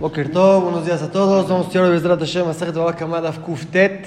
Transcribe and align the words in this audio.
Boker 0.00 0.30
Tov, 0.30 0.62
buenos 0.62 0.84
días 0.86 1.02
a 1.02 1.10
todos. 1.10 1.48
Vamos 1.48 1.66
a 1.66 1.68
estudiar 1.70 1.90
Bezrat 1.90 2.20
Hashem, 2.20 2.46
Masajet 2.46 2.72
Baba 2.72 2.94
Kamadaf 2.94 3.40
Kuftet. 3.40 4.06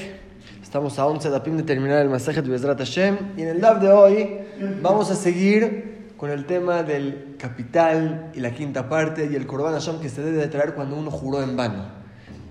Estamos 0.63 0.97
a 0.97 1.05
11 1.05 1.29
dapim 1.29 1.57
de 1.57 1.63
terminar 1.63 2.01
el 2.01 2.07
Masajet 2.07 2.47
Bezrat 2.47 2.77
Hashem. 2.77 3.17
Y 3.35 3.41
en 3.41 3.49
el 3.49 3.59
DAF 3.59 3.81
de 3.81 3.91
hoy 3.91 4.39
vamos 4.81 5.11
a 5.11 5.15
seguir 5.15 6.13
con 6.15 6.29
el 6.29 6.45
tema 6.45 6.83
del 6.83 7.35
capital 7.37 8.31
y 8.33 8.39
la 8.39 8.51
quinta 8.51 8.87
parte 8.87 9.27
y 9.29 9.35
el 9.35 9.45
Korban 9.45 9.73
Hashem 9.73 9.99
que 9.99 10.07
se 10.07 10.23
debe 10.23 10.37
de 10.37 10.47
traer 10.47 10.75
cuando 10.75 10.95
uno 10.95 11.11
juró 11.11 11.43
en 11.43 11.57
vano. 11.57 11.83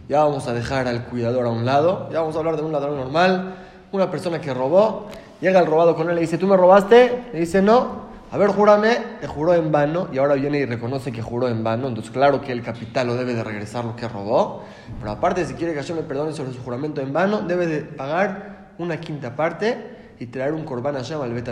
Ya 0.06 0.22
vamos 0.22 0.46
a 0.46 0.52
dejar 0.52 0.86
al 0.86 1.06
cuidador 1.06 1.46
a 1.46 1.48
un 1.48 1.64
lado. 1.64 2.10
Ya 2.12 2.20
vamos 2.20 2.36
a 2.36 2.40
hablar 2.40 2.56
de 2.56 2.62
un 2.62 2.72
ladrón 2.72 2.98
normal. 2.98 3.54
Una 3.90 4.10
persona 4.10 4.42
que 4.42 4.52
robó. 4.52 5.06
Llega 5.40 5.60
el 5.60 5.66
robado 5.66 5.96
con 5.96 6.08
él 6.08 6.12
y 6.12 6.14
le 6.16 6.20
dice, 6.20 6.36
¿tú 6.36 6.46
me 6.46 6.58
robaste? 6.58 7.22
Le 7.32 7.40
dice, 7.40 7.62
no. 7.62 8.09
A 8.32 8.38
ver, 8.38 8.50
júrame, 8.50 8.96
te 9.20 9.26
juró 9.26 9.54
en 9.54 9.72
vano 9.72 10.08
y 10.12 10.18
ahora 10.18 10.34
viene 10.34 10.58
y 10.58 10.64
reconoce 10.64 11.10
que 11.10 11.20
juró 11.20 11.48
en 11.48 11.64
vano. 11.64 11.88
Entonces, 11.88 12.12
claro 12.12 12.40
que 12.40 12.52
el 12.52 12.62
capital 12.62 13.08
lo 13.08 13.16
debe 13.16 13.34
de 13.34 13.42
regresar 13.42 13.84
lo 13.84 13.96
que 13.96 14.06
robó. 14.08 14.62
Pero 15.00 15.10
aparte, 15.10 15.44
si 15.44 15.54
quiere 15.54 15.72
que 15.72 15.80
Hashem 15.80 15.96
le 15.96 16.02
perdone 16.02 16.32
sobre 16.32 16.52
su 16.52 16.62
juramento 16.62 17.00
en 17.00 17.12
vano, 17.12 17.40
debe 17.40 17.66
de 17.66 17.80
pagar 17.80 18.70
una 18.78 19.00
quinta 19.00 19.34
parte 19.34 20.14
y 20.20 20.26
traer 20.26 20.52
un 20.52 20.64
korban 20.64 20.94
Hashem 20.94 21.20
al 21.20 21.32
Bet 21.32 21.48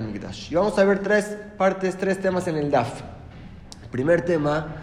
Y 0.51 0.55
vamos 0.55 0.79
a 0.79 0.85
ver 0.85 1.01
tres 1.01 1.37
partes, 1.57 1.97
tres 1.97 2.21
temas 2.21 2.47
en 2.47 2.57
el 2.57 2.71
DAF. 2.71 3.01
Primer 3.91 4.23
tema, 4.23 4.77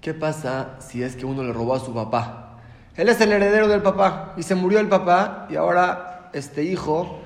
¿qué 0.00 0.14
pasa 0.14 0.76
si 0.80 1.04
es 1.04 1.14
que 1.14 1.26
uno 1.26 1.44
le 1.44 1.52
robó 1.52 1.76
a 1.76 1.80
su 1.80 1.94
papá? 1.94 2.58
Él 2.96 3.08
es 3.08 3.20
el 3.20 3.30
heredero 3.30 3.68
del 3.68 3.82
papá 3.82 4.32
y 4.36 4.42
se 4.42 4.56
murió 4.56 4.80
el 4.80 4.88
papá 4.88 5.46
y 5.48 5.54
ahora 5.54 6.30
este 6.32 6.64
hijo 6.64 7.20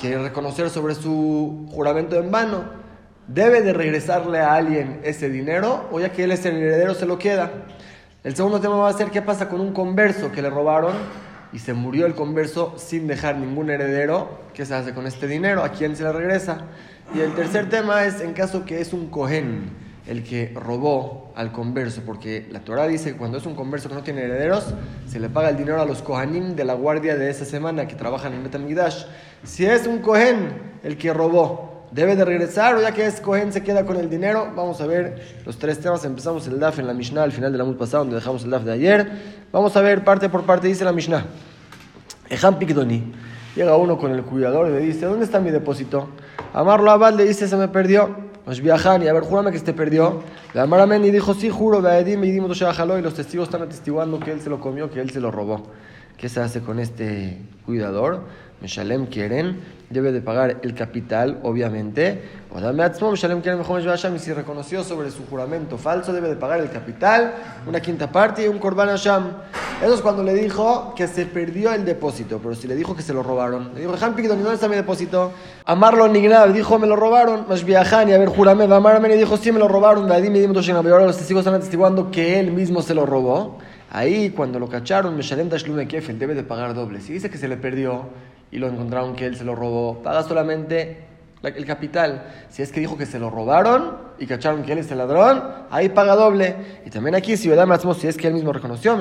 quiere 0.00 0.20
reconocer 0.20 0.70
sobre 0.70 0.94
su 0.96 1.68
juramento 1.70 2.16
en 2.16 2.30
vano 2.32 2.89
debe 3.32 3.62
de 3.62 3.72
regresarle 3.72 4.40
a 4.40 4.54
alguien 4.54 5.00
ese 5.04 5.30
dinero 5.30 5.88
o 5.92 6.00
ya 6.00 6.10
que 6.10 6.24
él 6.24 6.32
es 6.32 6.44
el 6.46 6.56
heredero 6.56 6.94
se 6.94 7.06
lo 7.06 7.18
queda. 7.18 7.52
El 8.24 8.34
segundo 8.34 8.60
tema 8.60 8.76
va 8.76 8.88
a 8.88 8.92
ser 8.92 9.10
qué 9.10 9.22
pasa 9.22 9.48
con 9.48 9.60
un 9.60 9.72
converso 9.72 10.32
que 10.32 10.42
le 10.42 10.50
robaron 10.50 10.94
y 11.52 11.60
se 11.60 11.72
murió 11.72 12.06
el 12.06 12.14
converso 12.14 12.74
sin 12.76 13.06
dejar 13.06 13.36
ningún 13.36 13.70
heredero. 13.70 14.40
¿Qué 14.52 14.66
se 14.66 14.74
hace 14.74 14.92
con 14.92 15.06
este 15.06 15.28
dinero? 15.28 15.62
¿A 15.62 15.70
quién 15.70 15.94
se 15.94 16.02
le 16.02 16.12
regresa? 16.12 16.62
Y 17.14 17.20
el 17.20 17.34
tercer 17.34 17.68
tema 17.70 18.04
es 18.04 18.20
en 18.20 18.32
caso 18.32 18.64
que 18.64 18.80
es 18.80 18.92
un 18.92 19.08
cohen 19.08 19.70
el 20.06 20.24
que 20.24 20.52
robó 20.54 21.32
al 21.36 21.52
converso, 21.52 22.02
porque 22.04 22.48
la 22.50 22.60
Torah 22.60 22.88
dice 22.88 23.12
que 23.12 23.16
cuando 23.16 23.38
es 23.38 23.46
un 23.46 23.54
converso 23.54 23.88
que 23.88 23.94
no 23.94 24.02
tiene 24.02 24.22
herederos, 24.22 24.74
se 25.06 25.20
le 25.20 25.28
paga 25.28 25.50
el 25.50 25.56
dinero 25.56 25.80
a 25.80 25.84
los 25.84 26.02
kohanim 26.02 26.56
de 26.56 26.64
la 26.64 26.74
guardia 26.74 27.16
de 27.16 27.30
esa 27.30 27.44
semana 27.44 27.86
que 27.86 27.94
trabajan 27.94 28.34
en 28.34 28.42
Betamigdash. 28.42 29.04
Si 29.44 29.66
es 29.66 29.86
un 29.86 30.00
cohen 30.00 30.78
el 30.82 30.96
que 30.98 31.12
robó 31.12 31.79
debe 31.90 32.16
de 32.16 32.24
regresar 32.24 32.76
o 32.76 32.80
ya 32.80 32.92
que 32.92 33.06
es 33.06 33.20
Cohen 33.20 33.52
se 33.52 33.62
queda 33.62 33.84
con 33.84 33.96
el 33.96 34.08
dinero. 34.08 34.52
Vamos 34.54 34.80
a 34.80 34.86
ver 34.86 35.40
los 35.44 35.58
tres 35.58 35.80
temas. 35.80 36.04
Empezamos 36.04 36.46
el 36.46 36.58
DAF 36.58 36.78
en 36.78 36.86
la 36.86 36.94
Mishnah 36.94 37.22
al 37.22 37.32
final 37.32 37.52
del 37.52 37.60
año 37.60 37.76
pasado, 37.76 38.04
donde 38.04 38.16
dejamos 38.16 38.44
el 38.44 38.50
DAF 38.50 38.64
de 38.64 38.72
ayer. 38.72 39.10
Vamos 39.52 39.76
a 39.76 39.80
ver 39.80 40.04
parte 40.04 40.28
por 40.28 40.44
parte, 40.44 40.68
dice 40.68 40.84
la 40.84 40.92
Mishnah. 40.92 41.24
Ejam 42.28 42.58
Pikdoni. 42.58 43.12
Llega 43.56 43.76
uno 43.76 43.98
con 43.98 44.12
el 44.12 44.22
cuidador 44.22 44.68
y 44.68 44.72
le 44.72 44.80
dice, 44.80 45.06
¿dónde 45.06 45.24
está 45.24 45.40
mi 45.40 45.50
depósito? 45.50 46.08
Amarlo 46.52 46.90
Abad 46.90 47.14
le 47.14 47.24
dice, 47.24 47.48
se 47.48 47.56
me 47.56 47.68
perdió. 47.68 48.30
Nos 48.46 48.60
viajan 48.60 49.02
y 49.02 49.08
a 49.08 49.12
ver, 49.12 49.22
júrame 49.22 49.52
que 49.52 49.58
se 49.58 49.72
perdió. 49.72 50.22
La 50.54 50.62
Amaramen 50.62 51.04
y 51.04 51.10
dijo, 51.10 51.34
sí, 51.34 51.50
juro, 51.50 51.82
Baedim 51.82 52.24
y 52.24 52.30
dimos 52.30 52.60
y 52.60 53.02
los 53.02 53.14
testigos 53.14 53.48
están 53.48 53.62
atestiguando 53.62 54.18
que 54.18 54.32
él 54.32 54.40
se 54.40 54.50
lo 54.50 54.58
comió, 54.58 54.90
que 54.90 55.00
él 55.00 55.10
se 55.10 55.20
lo 55.20 55.30
robó. 55.30 55.66
¿Qué 56.16 56.28
se 56.28 56.40
hace 56.40 56.60
con 56.60 56.78
este 56.78 57.38
cuidador? 57.64 58.24
Meshalem 58.60 59.06
quieren, 59.06 59.60
debe 59.88 60.12
de 60.12 60.20
pagar 60.20 60.58
el 60.62 60.74
capital, 60.74 61.40
obviamente. 61.42 62.22
Y 62.52 64.18
si 64.18 64.32
reconoció 64.32 64.84
sobre 64.84 65.10
su 65.10 65.24
juramento 65.26 65.78
falso, 65.78 66.12
debe 66.12 66.28
de 66.28 66.36
pagar 66.36 66.60
el 66.60 66.70
capital, 66.70 67.34
una 67.66 67.80
quinta 67.80 68.12
parte 68.12 68.44
y 68.44 68.48
un 68.48 68.58
Korban 68.58 68.88
Hashem. 68.88 69.24
Eso 69.82 69.94
es 69.94 70.00
cuando 70.02 70.22
le 70.22 70.34
dijo 70.34 70.94
que 70.94 71.06
se 71.06 71.24
perdió 71.24 71.72
el 71.72 71.86
depósito, 71.86 72.38
pero 72.42 72.54
si 72.54 72.68
le 72.68 72.76
dijo 72.76 72.94
que 72.94 73.02
se 73.02 73.14
lo 73.14 73.22
robaron. 73.22 73.72
Le 73.74 73.80
dijo, 73.80 73.96
¿dónde 73.96 74.52
está 74.52 74.68
mi 74.68 74.76
depósito? 74.76 75.32
Amarlo 75.64 76.06
Nignab 76.08 76.52
dijo, 76.52 76.78
me 76.78 76.86
lo 76.86 76.96
robaron. 76.96 77.46
Más 77.48 77.64
viajan 77.64 78.10
y 78.10 78.12
a 78.12 78.18
ver, 78.18 78.28
jurame, 78.28 78.64
Amarme 78.64 79.14
y 79.14 79.16
dijo, 79.16 79.38
sí, 79.38 79.52
me 79.52 79.58
lo 79.58 79.68
robaron. 79.68 80.06
Y 80.06 80.12
ahora 80.12 81.06
los 81.06 81.16
testigos 81.16 81.40
están 81.40 81.54
atestiguando 81.54 82.10
que 82.10 82.38
él 82.38 82.52
mismo 82.52 82.82
se 82.82 82.94
lo 82.94 83.06
robó. 83.06 83.58
Ahí, 83.92 84.30
cuando 84.30 84.58
lo 84.60 84.68
cacharon, 84.68 85.16
Meshalem 85.16 85.48
Tashlume 85.48 85.88
Kefel 85.88 86.18
debe 86.18 86.34
de 86.34 86.44
pagar 86.44 86.74
doble. 86.74 87.00
Si 87.00 87.12
dice 87.12 87.28
que 87.28 87.38
se 87.38 87.48
le 87.48 87.56
perdió, 87.56 88.04
y 88.50 88.58
lo 88.58 88.68
encontraron 88.68 89.14
que 89.14 89.26
él 89.26 89.36
se 89.36 89.44
lo 89.44 89.54
robó, 89.54 90.02
paga 90.02 90.22
solamente 90.22 91.10
el 91.42 91.64
capital. 91.64 92.26
Si 92.50 92.62
es 92.62 92.70
que 92.70 92.80
dijo 92.80 92.98
que 92.98 93.06
se 93.06 93.18
lo 93.18 93.30
robaron 93.30 93.96
y 94.18 94.26
cacharon 94.26 94.62
que 94.62 94.72
él 94.72 94.78
es 94.78 94.90
el 94.90 94.98
ladrón, 94.98 95.42
ahí 95.70 95.88
paga 95.88 96.14
doble. 96.14 96.56
Y 96.84 96.90
también 96.90 97.14
aquí, 97.14 97.36
si 97.36 97.50
si 97.50 98.08
es 98.08 98.16
que 98.16 98.28
él 98.28 98.34
mismo 98.34 98.52
reconoció, 98.52 98.98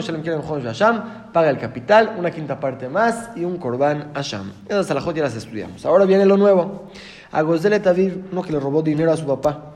paga 1.33 1.49
el 1.49 1.57
capital, 1.57 2.15
una 2.17 2.31
quinta 2.31 2.59
parte 2.59 2.87
más 2.87 3.31
y 3.35 3.43
un 3.43 3.57
korban 3.57 4.11
Asham. 4.13 4.51
Esas 4.67 4.89
alajot 4.91 5.15
ya 5.15 5.23
las 5.23 5.35
estudiamos. 5.35 5.85
Ahora 5.85 6.05
viene 6.05 6.25
lo 6.25 6.37
nuevo. 6.37 6.89
A 7.31 7.41
Gozele 7.41 7.79
Taviv, 7.79 8.25
uno 8.31 8.41
que 8.41 8.51
le 8.51 8.59
robó 8.59 8.81
dinero 8.81 9.11
a 9.11 9.17
su 9.17 9.25
papá, 9.25 9.73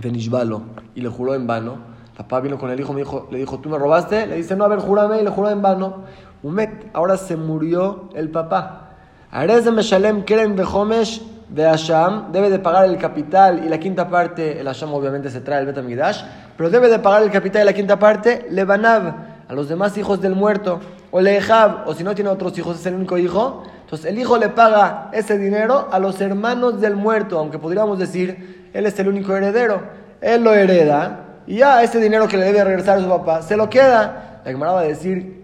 Benishbalo, 0.00 0.62
y 0.94 1.00
le 1.00 1.08
juró 1.08 1.34
en 1.34 1.46
vano. 1.46 1.98
Papá 2.16 2.40
vino 2.40 2.58
con 2.58 2.70
el 2.70 2.80
hijo, 2.80 2.92
me 2.92 3.00
dijo, 3.00 3.28
le 3.30 3.38
dijo, 3.38 3.58
¿tú 3.58 3.68
me 3.68 3.78
robaste? 3.78 4.26
Le 4.26 4.36
dice, 4.36 4.56
no, 4.56 4.64
a 4.64 4.68
ver, 4.68 4.78
júrame, 4.78 5.20
y 5.20 5.24
le 5.24 5.30
juró 5.30 5.50
en 5.50 5.60
vano. 5.60 6.04
Umet, 6.42 6.90
ahora 6.94 7.16
se 7.16 7.36
murió 7.36 8.08
el 8.14 8.30
papá. 8.30 8.87
Arez 9.30 9.66
Meshalem 9.66 10.24
Keren 10.24 10.56
Behomesh 10.56 11.20
de 11.50 11.64
Hasham 11.64 12.32
debe 12.32 12.48
de 12.48 12.58
pagar 12.58 12.86
el 12.86 12.96
capital 12.96 13.62
y 13.62 13.68
la 13.68 13.78
quinta 13.78 14.08
parte, 14.08 14.58
el 14.58 14.66
Hasham 14.66 14.94
obviamente 14.94 15.30
se 15.30 15.40
trae 15.42 15.60
el 15.60 15.66
Betamidash, 15.66 16.22
pero 16.56 16.70
debe 16.70 16.88
de 16.88 16.98
pagar 16.98 17.22
el 17.22 17.30
capital 17.30 17.62
y 17.62 17.64
la 17.66 17.72
quinta 17.74 17.98
parte 17.98 18.46
Lebanav, 18.50 19.14
a 19.46 19.52
los 19.52 19.68
demás 19.68 19.96
hijos 19.98 20.22
del 20.22 20.34
muerto, 20.34 20.80
o 21.10 21.20
Lehab, 21.20 21.86
o 21.86 21.94
si 21.94 22.04
no 22.04 22.14
tiene 22.14 22.30
otros 22.30 22.56
hijos, 22.58 22.80
es 22.80 22.86
el 22.86 22.94
único 22.94 23.18
hijo. 23.18 23.64
Entonces 23.82 24.10
el 24.10 24.18
hijo 24.18 24.38
le 24.38 24.48
paga 24.48 25.10
ese 25.12 25.36
dinero 25.36 25.88
a 25.90 25.98
los 25.98 26.20
hermanos 26.22 26.80
del 26.80 26.96
muerto, 26.96 27.38
aunque 27.38 27.58
podríamos 27.58 27.98
decir, 27.98 28.70
él 28.72 28.86
es 28.86 28.98
el 28.98 29.08
único 29.08 29.36
heredero, 29.36 29.82
él 30.22 30.42
lo 30.42 30.54
hereda, 30.54 31.40
y 31.46 31.56
ya 31.56 31.82
ese 31.82 32.00
dinero 32.00 32.28
que 32.28 32.38
le 32.38 32.44
debe 32.44 32.64
regresar 32.64 32.98
a 32.98 33.02
su 33.02 33.08
papá, 33.08 33.42
se 33.42 33.56
lo 33.56 33.68
queda. 33.68 34.40
La 34.44 34.50
Gemara 34.50 34.72
va 34.72 34.80
a 34.80 34.84
decir, 34.84 35.37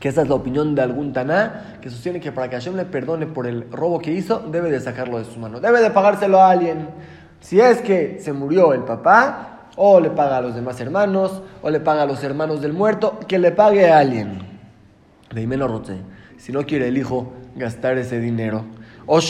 que 0.00 0.08
esa 0.08 0.22
es 0.22 0.28
la 0.28 0.34
opinión 0.34 0.74
de 0.74 0.82
algún 0.82 1.12
Taná, 1.12 1.78
que 1.80 1.90
sostiene 1.90 2.20
que 2.20 2.32
para 2.32 2.48
que 2.48 2.56
Hashem 2.56 2.76
le 2.76 2.84
perdone 2.84 3.26
por 3.26 3.46
el 3.46 3.70
robo 3.70 3.98
que 3.98 4.12
hizo, 4.12 4.40
debe 4.40 4.70
de 4.70 4.80
sacarlo 4.80 5.18
de 5.18 5.24
su 5.24 5.38
mano, 5.38 5.60
debe 5.60 5.80
de 5.80 5.90
pagárselo 5.90 6.40
a 6.40 6.50
alguien. 6.50 6.88
Si 7.40 7.60
es 7.60 7.80
que 7.80 8.18
se 8.20 8.32
murió 8.32 8.72
el 8.72 8.82
papá, 8.82 9.68
o 9.76 10.00
le 10.00 10.10
paga 10.10 10.38
a 10.38 10.40
los 10.40 10.54
demás 10.54 10.80
hermanos, 10.80 11.42
o 11.62 11.70
le 11.70 11.80
paga 11.80 12.02
a 12.02 12.06
los 12.06 12.22
hermanos 12.24 12.60
del 12.60 12.72
muerto, 12.72 13.20
que 13.26 13.38
le 13.38 13.52
pague 13.52 13.90
a 13.90 13.98
alguien. 13.98 14.38
De 15.32 15.56
Rote, 15.56 15.96
si 16.38 16.52
no 16.52 16.64
quiere 16.64 16.88
el 16.88 16.96
hijo 16.96 17.32
gastar 17.56 17.98
ese 17.98 18.20
dinero, 18.20 18.64
o 19.06 19.20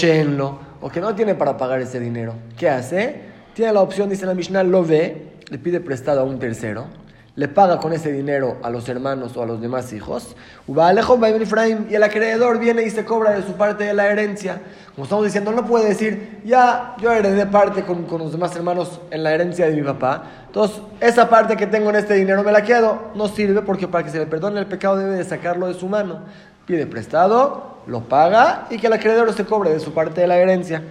o 0.80 0.90
que 0.90 1.00
no 1.00 1.14
tiene 1.14 1.34
para 1.34 1.56
pagar 1.56 1.80
ese 1.80 1.98
dinero, 1.98 2.34
¿qué 2.56 2.68
hace? 2.68 3.22
Tiene 3.54 3.72
la 3.72 3.80
opción, 3.80 4.08
dice 4.08 4.26
la 4.26 4.34
Mishnah, 4.34 4.62
lo 4.62 4.84
ve, 4.84 5.32
le 5.48 5.58
pide 5.58 5.80
prestado 5.80 6.20
a 6.20 6.24
un 6.24 6.38
tercero 6.38 6.86
le 7.36 7.48
paga 7.48 7.78
con 7.78 7.92
ese 7.92 8.10
dinero 8.10 8.56
a 8.62 8.70
los 8.70 8.88
hermanos 8.88 9.36
o 9.36 9.42
a 9.42 9.46
los 9.46 9.60
demás 9.60 9.92
hijos. 9.92 10.34
Y 10.66 11.94
el 11.94 12.02
acreedor 12.02 12.58
viene 12.58 12.82
y 12.82 12.90
se 12.90 13.04
cobra 13.04 13.32
de 13.32 13.42
su 13.42 13.52
parte 13.52 13.84
de 13.84 13.92
la 13.92 14.06
herencia. 14.06 14.62
Como 14.94 15.04
estamos 15.04 15.26
diciendo, 15.26 15.52
no 15.52 15.66
puede 15.66 15.88
decir, 15.88 16.40
ya 16.46 16.96
yo 16.98 17.12
heredé 17.12 17.44
parte 17.44 17.82
con, 17.82 18.06
los 18.18 18.32
demás 18.32 18.56
hermanos 18.56 19.00
en 19.10 19.22
la 19.22 19.34
herencia 19.34 19.66
de 19.66 19.76
mi 19.76 19.82
papá. 19.82 20.24
Entonces, 20.46 20.80
esa 21.00 21.28
parte 21.28 21.56
que 21.56 21.66
tengo 21.66 21.90
en 21.90 21.96
este 21.96 22.14
dinero 22.14 22.42
me 22.42 22.52
la 22.52 22.62
quedo. 22.62 23.12
No 23.14 23.28
sirve 23.28 23.60
porque 23.60 23.86
para 23.86 24.02
que 24.02 24.10
se 24.10 24.18
le 24.18 24.26
perdone 24.26 24.58
el 24.58 24.66
pecado 24.66 24.96
debe 24.96 25.16
de 25.16 25.24
sacarlo 25.24 25.66
de 25.66 25.74
su 25.74 25.88
mano. 25.88 26.20
Pide 26.64 26.86
prestado, 26.86 27.80
lo 27.86 28.00
paga 28.00 28.66
y 28.70 28.78
que 28.78 28.86
el 28.86 28.94
acreedor 28.94 29.30
se 29.34 29.44
cobre 29.44 29.70
de 29.70 29.80
su 29.80 29.92
parte 29.92 30.22
de 30.22 30.26
la 30.26 30.38
herencia. 30.38 30.82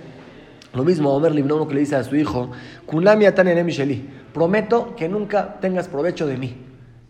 Lo 0.76 0.84
mismo 0.84 1.12
Omer 1.12 1.34
Libno, 1.34 1.68
que 1.68 1.74
le 1.74 1.80
dice 1.80 1.96
a 1.96 2.04
su 2.04 2.16
hijo, 2.16 2.52
Kunami 2.86 3.26
prometo 4.36 4.94
que 4.98 5.08
nunca 5.08 5.56
tengas 5.62 5.88
provecho 5.88 6.28
de 6.28 6.36
mí. 6.36 6.58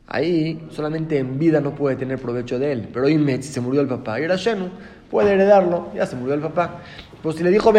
Ahí 0.07 0.67
solamente 0.69 1.17
en 1.17 1.39
vida 1.39 1.59
no 1.59 1.71
puede 1.71 1.95
tener 1.95 2.19
provecho 2.19 2.59
de 2.59 2.71
él. 2.71 2.89
Pero 2.93 3.09
Imet, 3.09 3.41
si 3.41 3.51
se 3.51 3.59
murió 3.59 3.81
el 3.81 3.87
papá, 3.87 4.19
era 4.19 4.35
Shenu, 4.35 4.69
puede 5.09 5.33
heredarlo, 5.33 5.87
ya 5.95 6.05
se 6.05 6.15
murió 6.15 6.35
el 6.35 6.41
papá. 6.41 6.81
Pues 7.23 7.37
si 7.37 7.43
le 7.43 7.49
dijo 7.49 7.73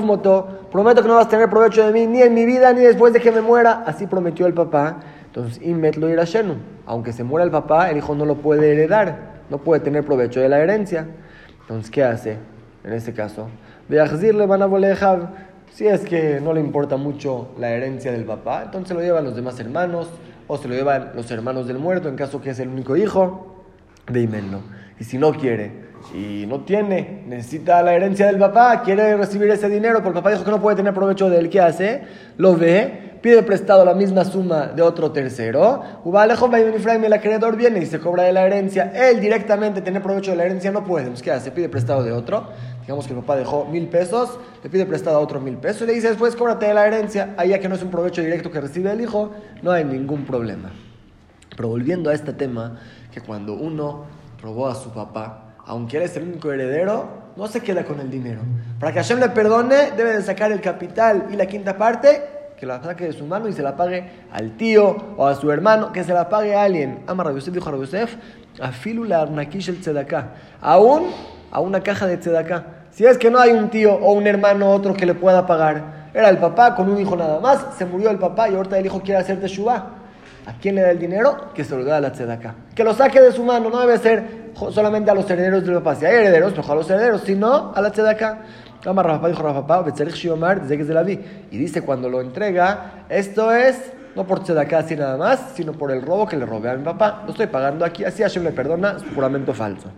Moto, 0.00 0.68
prometo 0.70 1.02
que 1.02 1.08
no 1.08 1.16
vas 1.16 1.26
a 1.26 1.28
tener 1.28 1.50
provecho 1.50 1.84
de 1.84 1.92
mí 1.92 2.06
ni 2.06 2.22
en 2.22 2.32
mi 2.32 2.46
vida 2.46 2.72
ni 2.72 2.82
después 2.82 3.12
de 3.12 3.18
que 3.18 3.32
me 3.32 3.40
muera, 3.40 3.82
así 3.84 4.06
prometió 4.06 4.46
el 4.46 4.54
papá. 4.54 5.00
Entonces 5.26 5.60
Imet 5.60 5.96
lo 5.96 6.08
irá 6.08 6.22
Shenu. 6.22 6.54
Aunque 6.86 7.12
se 7.12 7.24
muera 7.24 7.44
el 7.44 7.50
papá, 7.50 7.90
el 7.90 7.96
hijo 7.96 8.14
no 8.14 8.24
lo 8.24 8.36
puede 8.36 8.70
heredar, 8.74 9.42
no 9.50 9.58
puede 9.58 9.80
tener 9.80 10.04
provecho 10.04 10.38
de 10.38 10.48
la 10.48 10.60
herencia. 10.60 11.08
Entonces, 11.62 11.90
¿qué 11.90 12.04
hace 12.04 12.38
en 12.84 12.92
ese 12.92 13.12
caso? 13.12 13.48
le 13.88 14.46
van 14.46 14.62
a 14.62 14.66
si 15.74 15.88
es 15.88 16.02
que 16.02 16.40
no 16.40 16.52
le 16.52 16.60
importa 16.60 16.96
mucho 16.96 17.48
la 17.58 17.70
herencia 17.70 18.12
del 18.12 18.24
papá, 18.24 18.62
entonces 18.64 18.96
lo 18.96 19.02
llevan 19.02 19.24
los 19.24 19.34
demás 19.34 19.58
hermanos 19.58 20.08
o 20.46 20.56
se 20.56 20.68
lo 20.68 20.74
llevan 20.74 21.10
los 21.16 21.28
hermanos 21.32 21.66
del 21.66 21.78
muerto 21.78 22.08
en 22.08 22.14
caso 22.14 22.40
que 22.40 22.50
es 22.50 22.60
el 22.60 22.68
único 22.68 22.96
hijo 22.96 23.64
de 24.06 24.20
Imenlo. 24.20 24.60
Y 25.00 25.04
si 25.04 25.18
no 25.18 25.32
quiere 25.32 25.72
y 26.14 26.46
no 26.46 26.60
tiene, 26.60 27.24
necesita 27.26 27.82
la 27.82 27.92
herencia 27.92 28.26
del 28.26 28.38
papá, 28.38 28.82
quiere 28.82 29.16
recibir 29.16 29.50
ese 29.50 29.68
dinero, 29.68 29.96
porque 29.96 30.18
el 30.18 30.22
papá 30.22 30.30
dijo 30.30 30.44
que 30.44 30.50
no 30.52 30.60
puede 30.60 30.76
tener 30.76 30.94
provecho 30.94 31.28
de 31.28 31.38
él, 31.38 31.50
¿qué 31.50 31.60
hace? 31.60 32.02
Lo 32.36 32.56
ve, 32.56 33.13
pide 33.24 33.42
prestado 33.42 33.86
la 33.86 33.94
misma 33.94 34.22
suma 34.22 34.66
de 34.66 34.82
otro 34.82 35.10
tercero, 35.10 35.82
el 36.04 37.12
acreedor 37.14 37.56
viene 37.56 37.80
y 37.80 37.86
se 37.86 37.98
cobra 37.98 38.24
de 38.24 38.34
la 38.34 38.44
herencia, 38.44 38.92
él 38.94 39.18
directamente 39.18 39.80
tener 39.80 40.02
provecho 40.02 40.32
de 40.32 40.36
la 40.36 40.44
herencia 40.44 40.70
no 40.70 40.84
puede, 40.84 41.10
¿qué 41.22 41.30
hace? 41.30 41.50
Pide 41.50 41.70
prestado 41.70 42.02
de 42.02 42.12
otro, 42.12 42.50
digamos 42.82 43.06
que 43.06 43.14
el 43.14 43.20
papá 43.20 43.36
dejó 43.36 43.64
mil 43.64 43.88
pesos, 43.88 44.38
le 44.62 44.68
pide 44.68 44.84
prestado 44.84 45.16
a 45.16 45.20
otro 45.20 45.40
mil 45.40 45.56
pesos 45.56 45.84
y 45.84 45.86
le 45.86 45.94
dice 45.94 46.08
después 46.08 46.36
cóbrate 46.36 46.66
de 46.66 46.74
la 46.74 46.86
herencia, 46.86 47.32
ahí 47.38 47.48
ya 47.48 47.60
que 47.60 47.66
no 47.70 47.76
es 47.76 47.82
un 47.82 47.90
provecho 47.90 48.20
directo 48.20 48.50
que 48.50 48.60
recibe 48.60 48.92
el 48.92 49.00
hijo, 49.00 49.30
no 49.62 49.70
hay 49.70 49.86
ningún 49.86 50.26
problema. 50.26 50.70
Pero 51.56 51.70
volviendo 51.70 52.10
a 52.10 52.12
este 52.12 52.34
tema, 52.34 52.78
que 53.10 53.22
cuando 53.22 53.54
uno 53.54 54.04
robó 54.42 54.68
a 54.68 54.74
su 54.74 54.90
papá, 54.90 55.54
aunque 55.64 55.96
él 55.96 56.10
el 56.14 56.22
único 56.24 56.52
heredero, 56.52 57.24
no 57.36 57.46
se 57.46 57.60
queda 57.60 57.86
con 57.86 58.00
el 58.00 58.10
dinero. 58.10 58.42
Para 58.78 58.92
que 58.92 58.98
Hashem 58.98 59.18
le 59.18 59.30
perdone, 59.30 59.92
debe 59.96 60.12
de 60.12 60.22
sacar 60.22 60.52
el 60.52 60.60
capital 60.60 61.28
y 61.32 61.36
la 61.36 61.46
quinta 61.46 61.78
parte, 61.78 62.33
que 62.58 62.66
la 62.66 62.82
saque 62.82 63.06
de 63.06 63.12
su 63.12 63.26
mano 63.26 63.48
y 63.48 63.52
se 63.52 63.62
la 63.62 63.76
pague 63.76 64.08
al 64.32 64.56
tío 64.56 64.96
o 65.16 65.26
a 65.26 65.34
su 65.34 65.50
hermano, 65.50 65.92
que 65.92 66.04
se 66.04 66.12
la 66.12 66.28
pague 66.28 66.54
a 66.54 66.62
alguien. 66.62 67.00
Ama 67.06 67.24
Rabbi 67.24 67.36
Yosef 67.36 67.54
dijo 67.54 67.70
Rabbi 67.70 67.82
Yosef, 67.82 68.16
afilu 68.60 69.04
la 69.04 69.22
arnakish 69.22 69.68
el 69.68 69.80
tzedaká. 69.80 70.28
Aún 70.60 71.10
a 71.50 71.60
una 71.60 71.80
caja 71.80 72.06
de 72.06 72.16
tzedaká. 72.16 72.64
Si 72.90 73.04
es 73.04 73.18
que 73.18 73.30
no 73.30 73.38
hay 73.38 73.50
un 73.50 73.70
tío 73.70 73.94
o 73.94 74.12
un 74.12 74.26
hermano 74.26 74.70
otro 74.70 74.94
que 74.94 75.06
le 75.06 75.14
pueda 75.14 75.46
pagar. 75.46 76.10
Era 76.14 76.28
el 76.28 76.38
papá 76.38 76.76
con 76.76 76.88
un 76.88 77.00
hijo 77.00 77.16
nada 77.16 77.40
más, 77.40 77.66
se 77.76 77.84
murió 77.84 78.10
el 78.10 78.18
papá 78.18 78.48
y 78.48 78.54
ahorita 78.54 78.78
el 78.78 78.86
hijo 78.86 79.00
quiere 79.00 79.20
hacer 79.20 79.40
teshuva. 79.40 79.90
¿A 80.46 80.52
quién 80.60 80.74
le 80.74 80.82
da 80.82 80.90
el 80.90 80.98
dinero? 80.98 81.52
Que 81.54 81.64
se 81.64 81.74
lo 81.74 81.84
da 81.84 81.96
a 81.96 82.00
la 82.00 82.12
tzedaká. 82.12 82.54
Que 82.74 82.84
lo 82.84 82.92
saque 82.92 83.20
de 83.20 83.32
su 83.32 83.42
mano, 83.42 83.70
no 83.70 83.80
debe 83.80 83.98
ser 83.98 84.52
solamente 84.70 85.10
a 85.10 85.14
los 85.14 85.28
herederos 85.28 85.64
del 85.64 85.74
papá. 85.76 85.94
Si 85.96 86.04
hay 86.04 86.14
herederos, 86.16 86.56
mejor 86.56 86.72
a 86.72 86.74
los 86.76 86.90
herederos, 86.90 87.22
si 87.22 87.34
no, 87.34 87.72
a 87.74 87.80
la 87.80 87.90
tzedaká. 87.90 88.38
Y 91.50 91.58
dice 91.58 91.82
cuando 91.82 92.08
lo 92.08 92.20
entrega, 92.20 93.06
esto 93.08 93.52
es 93.52 93.92
no 94.14 94.26
por 94.26 94.42
tzedaká 94.44 94.78
así 94.78 94.94
nada 94.94 95.16
más, 95.16 95.52
sino 95.54 95.72
por 95.72 95.90
el 95.90 96.02
robo 96.02 96.26
que 96.26 96.36
le 96.36 96.46
robé 96.46 96.70
a 96.70 96.76
mi 96.76 96.84
papá. 96.84 97.22
Lo 97.24 97.32
estoy 97.32 97.46
pagando 97.48 97.84
aquí, 97.84 98.04
así 98.04 98.22
Hashem 98.22 98.44
le 98.44 98.52
perdona, 98.52 98.96
es 98.96 99.04
juramento 99.14 99.52
falso. 99.52 99.88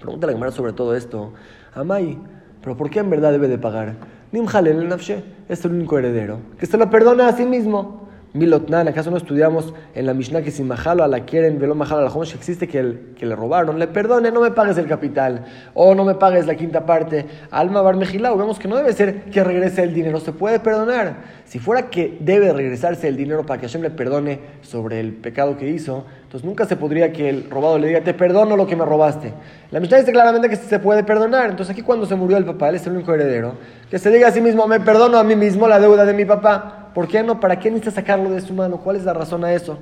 Pregúntale 0.00 0.32
a 0.32 0.36
Gemara 0.36 0.52
sobre 0.52 0.72
todo 0.72 0.96
esto. 0.96 1.32
Amay, 1.74 2.18
¿pero 2.62 2.76
por 2.76 2.90
qué 2.90 3.00
en 3.00 3.10
verdad 3.10 3.32
debe 3.32 3.48
de 3.48 3.58
pagar? 3.58 3.94
Nimjalel 4.32 4.88
Nafshe 4.88 5.22
es 5.48 5.64
el 5.64 5.72
único 5.72 5.98
heredero, 5.98 6.40
que 6.58 6.66
se 6.66 6.76
lo 6.76 6.88
perdona 6.90 7.28
a 7.28 7.32
sí 7.32 7.44
mismo. 7.44 8.08
Milotnan, 8.32 8.86
¿acaso 8.86 9.10
no 9.10 9.16
estudiamos 9.16 9.74
en 9.92 10.06
la 10.06 10.14
Mishnah 10.14 10.42
que 10.42 10.52
si 10.52 10.62
majalo 10.62 11.02
a 11.02 11.08
la 11.08 11.24
quieren, 11.24 11.58
velo 11.58 11.74
majalo 11.74 12.02
a 12.02 12.04
la 12.04 12.26
que 12.26 12.36
existe 12.36 12.68
que, 12.68 12.78
el, 12.78 13.14
que 13.18 13.26
le 13.26 13.34
robaron? 13.34 13.80
Le 13.80 13.88
perdone, 13.88 14.30
no 14.30 14.40
me 14.40 14.52
pagues 14.52 14.78
el 14.78 14.86
capital, 14.86 15.46
o 15.74 15.96
no 15.96 16.04
me 16.04 16.14
pagues 16.14 16.46
la 16.46 16.54
quinta 16.54 16.86
parte. 16.86 17.26
Alma 17.50 17.82
bar 17.82 17.96
vemos 17.96 18.60
que 18.60 18.68
no 18.68 18.76
debe 18.76 18.92
ser 18.92 19.24
que 19.24 19.42
regrese 19.42 19.82
el 19.82 19.92
dinero, 19.92 20.20
se 20.20 20.30
puede 20.30 20.60
perdonar. 20.60 21.40
Si 21.44 21.58
fuera 21.58 21.90
que 21.90 22.18
debe 22.20 22.52
regresarse 22.52 23.08
el 23.08 23.16
dinero 23.16 23.44
para 23.44 23.60
que 23.60 23.66
Hashem 23.66 23.82
le 23.82 23.90
perdone 23.90 24.38
sobre 24.62 25.00
el 25.00 25.12
pecado 25.12 25.56
que 25.56 25.68
hizo, 25.68 26.04
entonces 26.22 26.46
nunca 26.46 26.66
se 26.66 26.76
podría 26.76 27.12
que 27.12 27.28
el 27.28 27.50
robado 27.50 27.80
le 27.80 27.88
diga, 27.88 28.02
te 28.02 28.14
perdono 28.14 28.56
lo 28.56 28.68
que 28.68 28.76
me 28.76 28.84
robaste. 28.84 29.34
La 29.72 29.80
Mishnah 29.80 29.98
dice 29.98 30.12
claramente 30.12 30.48
que 30.48 30.54
se 30.54 30.78
puede 30.78 31.02
perdonar. 31.02 31.50
Entonces 31.50 31.72
aquí 31.72 31.82
cuando 31.82 32.06
se 32.06 32.14
murió 32.14 32.36
el 32.36 32.44
papá, 32.44 32.68
él 32.68 32.76
es 32.76 32.86
el 32.86 32.92
único 32.92 33.12
heredero, 33.12 33.54
que 33.90 33.98
se 33.98 34.08
diga 34.08 34.28
a 34.28 34.30
sí 34.30 34.40
mismo, 34.40 34.68
me 34.68 34.78
perdono 34.78 35.18
a 35.18 35.24
mí 35.24 35.34
mismo 35.34 35.66
la 35.66 35.80
deuda 35.80 36.04
de 36.04 36.12
mi 36.12 36.24
papá. 36.24 36.79
¿Por 36.94 37.08
qué 37.08 37.22
no? 37.22 37.40
¿Para 37.40 37.58
qué 37.58 37.70
necesita 37.70 38.00
sacarlo 38.00 38.30
de 38.30 38.40
su 38.40 38.54
mano? 38.54 38.78
¿Cuál 38.78 38.96
es 38.96 39.04
la 39.04 39.12
razón 39.12 39.44
a 39.44 39.52
eso? 39.52 39.78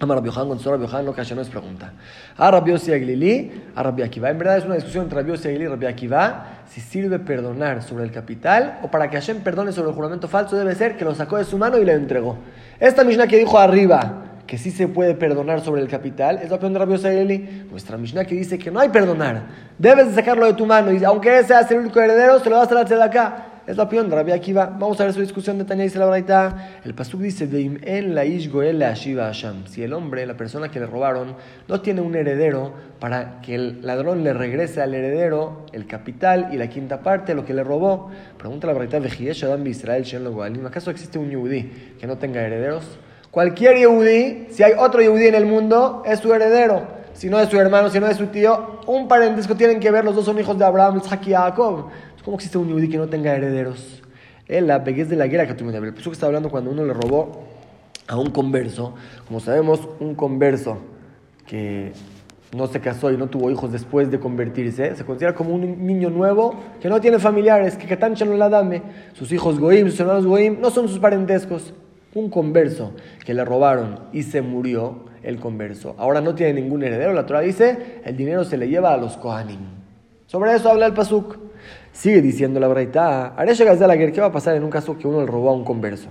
Amar 0.00 0.18
Rabbi 0.18 0.28
Yohan, 0.28 0.48
Gonzalo 0.48 0.76
Rabbi 0.76 0.90
Yohan, 0.90 1.06
lo 1.06 1.14
que 1.14 1.34
nos 1.34 1.48
pregunta. 1.48 1.92
A 2.36 2.50
Rabbi 2.50 2.72
Yossi 2.72 2.92
Aglili, 2.92 3.62
a 3.74 3.82
Rabbi 3.82 4.02
Akiva. 4.02 4.30
En 4.30 4.38
verdad 4.38 4.58
es 4.58 4.64
una 4.64 4.74
discusión 4.74 5.04
entre 5.04 5.20
Rabbi 5.20 5.30
Yossi 5.30 5.48
Aglili 5.48 5.64
y 5.64 5.68
Rabbi 5.68 5.86
Akiva 5.86 6.46
si 6.68 6.80
sirve 6.80 7.18
perdonar 7.20 7.82
sobre 7.82 8.04
el 8.04 8.10
capital 8.10 8.80
o 8.82 8.88
para 8.88 9.08
que 9.08 9.16
Hashem 9.16 9.40
perdone 9.40 9.70
sobre 9.72 9.90
el 9.90 9.94
juramento 9.94 10.26
falso 10.26 10.56
debe 10.56 10.74
ser 10.74 10.96
que 10.96 11.04
lo 11.04 11.14
sacó 11.14 11.36
de 11.36 11.44
su 11.44 11.58
mano 11.58 11.78
y 11.78 11.84
le 11.84 11.92
entregó. 11.92 12.36
Esta 12.80 13.04
Mishnah 13.04 13.26
que 13.28 13.38
dijo 13.38 13.58
arriba 13.58 14.22
que 14.46 14.58
sí 14.58 14.70
se 14.70 14.88
puede 14.88 15.14
perdonar 15.14 15.60
sobre 15.60 15.80
el 15.80 15.88
capital 15.88 16.40
es 16.42 16.50
la 16.50 16.56
opinión 16.56 16.72
de 16.74 16.78
Rabbi 16.80 16.92
Yossi. 16.94 17.68
Nuestra 17.70 17.96
Mishnah 17.96 18.24
que 18.24 18.34
dice 18.34 18.58
que 18.58 18.70
no 18.70 18.80
hay 18.80 18.88
perdonar. 18.88 19.42
Debes 19.78 20.08
de 20.08 20.14
sacarlo 20.14 20.46
de 20.46 20.54
tu 20.54 20.66
mano 20.66 20.92
y 20.92 21.02
aunque 21.04 21.44
seas 21.44 21.70
el 21.70 21.78
único 21.78 22.00
heredero, 22.00 22.40
se 22.40 22.50
lo 22.50 22.56
das 22.56 22.70
a 22.72 22.94
la 22.96 23.04
acá. 23.04 23.53
Es 23.66 23.78
la 23.78 23.84
opinión 23.84 24.10
de 24.10 24.16
Rabbi 24.16 24.32
Akiva. 24.32 24.66
Vamos 24.66 25.00
a 25.00 25.04
ver 25.04 25.14
su 25.14 25.20
discusión 25.20 25.56
de 25.56 25.64
Tania 25.64 25.84
dice 25.84 25.98
la 25.98 26.04
verdad. 26.04 26.54
El 26.84 26.92
pasuk 26.92 27.22
dice, 27.22 27.46
la 27.46 28.94
Si 28.94 29.82
el 29.82 29.92
hombre, 29.94 30.26
la 30.26 30.36
persona 30.36 30.70
que 30.70 30.80
le 30.80 30.86
robaron, 30.86 31.34
no 31.66 31.80
tiene 31.80 32.02
un 32.02 32.14
heredero 32.14 32.74
para 33.00 33.40
que 33.40 33.54
el 33.54 33.78
ladrón 33.80 34.22
le 34.22 34.34
regrese 34.34 34.82
al 34.82 34.92
heredero 34.92 35.64
el 35.72 35.86
capital 35.86 36.50
y 36.52 36.58
la 36.58 36.68
quinta 36.68 37.00
parte, 37.00 37.34
lo 37.34 37.46
que 37.46 37.54
le 37.54 37.64
robó. 37.64 38.10
Pregunta 38.36 38.66
la 38.66 38.74
verdad, 38.74 39.02
Israel, 39.64 40.04
¿acaso 40.66 40.90
existe 40.90 41.18
un 41.18 41.30
yudí 41.30 41.94
que 41.98 42.06
no 42.06 42.18
tenga 42.18 42.42
herederos? 42.42 42.84
Cualquier 43.30 43.78
yudí, 43.78 44.46
si 44.50 44.62
hay 44.62 44.72
otro 44.78 45.00
yudí 45.00 45.26
en 45.26 45.36
el 45.36 45.46
mundo, 45.46 46.02
es 46.04 46.20
su 46.20 46.34
heredero. 46.34 47.02
Si 47.14 47.30
no 47.30 47.38
es 47.38 47.48
su 47.48 47.58
hermano, 47.58 47.88
si 47.90 48.00
no 48.00 48.08
es 48.08 48.16
su 48.16 48.26
tío, 48.26 48.80
un 48.86 49.06
parentesco 49.06 49.54
tienen 49.54 49.78
que 49.78 49.90
ver, 49.90 50.04
los 50.04 50.16
dos 50.16 50.24
son 50.24 50.38
hijos 50.38 50.58
de 50.58 50.64
Abraham, 50.64 51.00
Isaac 51.02 51.28
y 51.28 51.32
Jacob. 51.32 51.88
¿Cómo 52.24 52.36
existe 52.36 52.56
un 52.56 52.68
yudí 52.68 52.88
que 52.88 52.96
no 52.96 53.06
tenga 53.08 53.36
herederos? 53.36 54.02
En 54.48 54.66
la 54.66 54.82
peguez 54.82 55.10
de 55.10 55.16
la 55.16 55.26
guerra 55.26 55.46
que 55.46 55.62
me 55.62 55.76
El 55.76 55.92
que 55.92 56.10
está 56.10 56.24
hablando 56.24 56.48
cuando 56.48 56.70
uno 56.70 56.82
le 56.82 56.94
robó 56.94 57.44
a 58.08 58.16
un 58.16 58.30
converso. 58.30 58.94
Como 59.26 59.40
sabemos, 59.40 59.86
un 60.00 60.14
converso 60.14 60.78
que 61.46 61.92
no 62.56 62.66
se 62.66 62.80
casó 62.80 63.12
y 63.12 63.18
no 63.18 63.26
tuvo 63.26 63.50
hijos 63.50 63.72
después 63.72 64.10
de 64.10 64.18
convertirse, 64.18 64.96
se 64.96 65.04
considera 65.04 65.34
como 65.34 65.54
un 65.54 65.86
niño 65.86 66.08
nuevo 66.08 66.54
que 66.80 66.88
no 66.88 66.98
tiene 66.98 67.18
familiares, 67.18 67.76
que 67.76 68.24
no 68.24 68.34
la 68.36 68.48
dame. 68.48 68.80
Sus 69.12 69.30
hijos 69.30 69.58
goim, 69.58 69.90
sus 69.90 70.00
hermanos 70.00 70.24
goim, 70.24 70.58
no 70.60 70.70
son 70.70 70.88
sus 70.88 70.98
parentescos. 70.98 71.74
Un 72.14 72.30
converso 72.30 72.92
que 73.26 73.34
le 73.34 73.44
robaron 73.44 73.98
y 74.12 74.22
se 74.22 74.40
murió, 74.40 75.04
el 75.22 75.40
converso. 75.40 75.94
Ahora 75.98 76.20
no 76.20 76.34
tiene 76.34 76.60
ningún 76.60 76.82
heredero. 76.82 77.12
La 77.12 77.26
Torah 77.26 77.40
dice, 77.40 78.00
el 78.04 78.16
dinero 78.16 78.44
se 78.44 78.56
le 78.56 78.68
lleva 78.68 78.94
a 78.94 78.96
los 78.96 79.16
Kohanim. 79.16 79.60
Sobre 80.26 80.54
eso 80.54 80.70
habla 80.70 80.86
el 80.86 80.94
Pasuk. 80.94 81.43
Sigue 81.94 82.20
diciendo 82.20 82.58
la 82.58 82.66
Braita, 82.66 83.34
¿qué 83.46 84.20
va 84.20 84.26
a 84.26 84.32
pasar 84.32 84.56
en 84.56 84.64
un 84.64 84.70
caso 84.70 84.98
que 84.98 85.06
uno 85.06 85.20
le 85.20 85.26
robó 85.26 85.50
a 85.50 85.52
un 85.52 85.64
converso? 85.64 86.08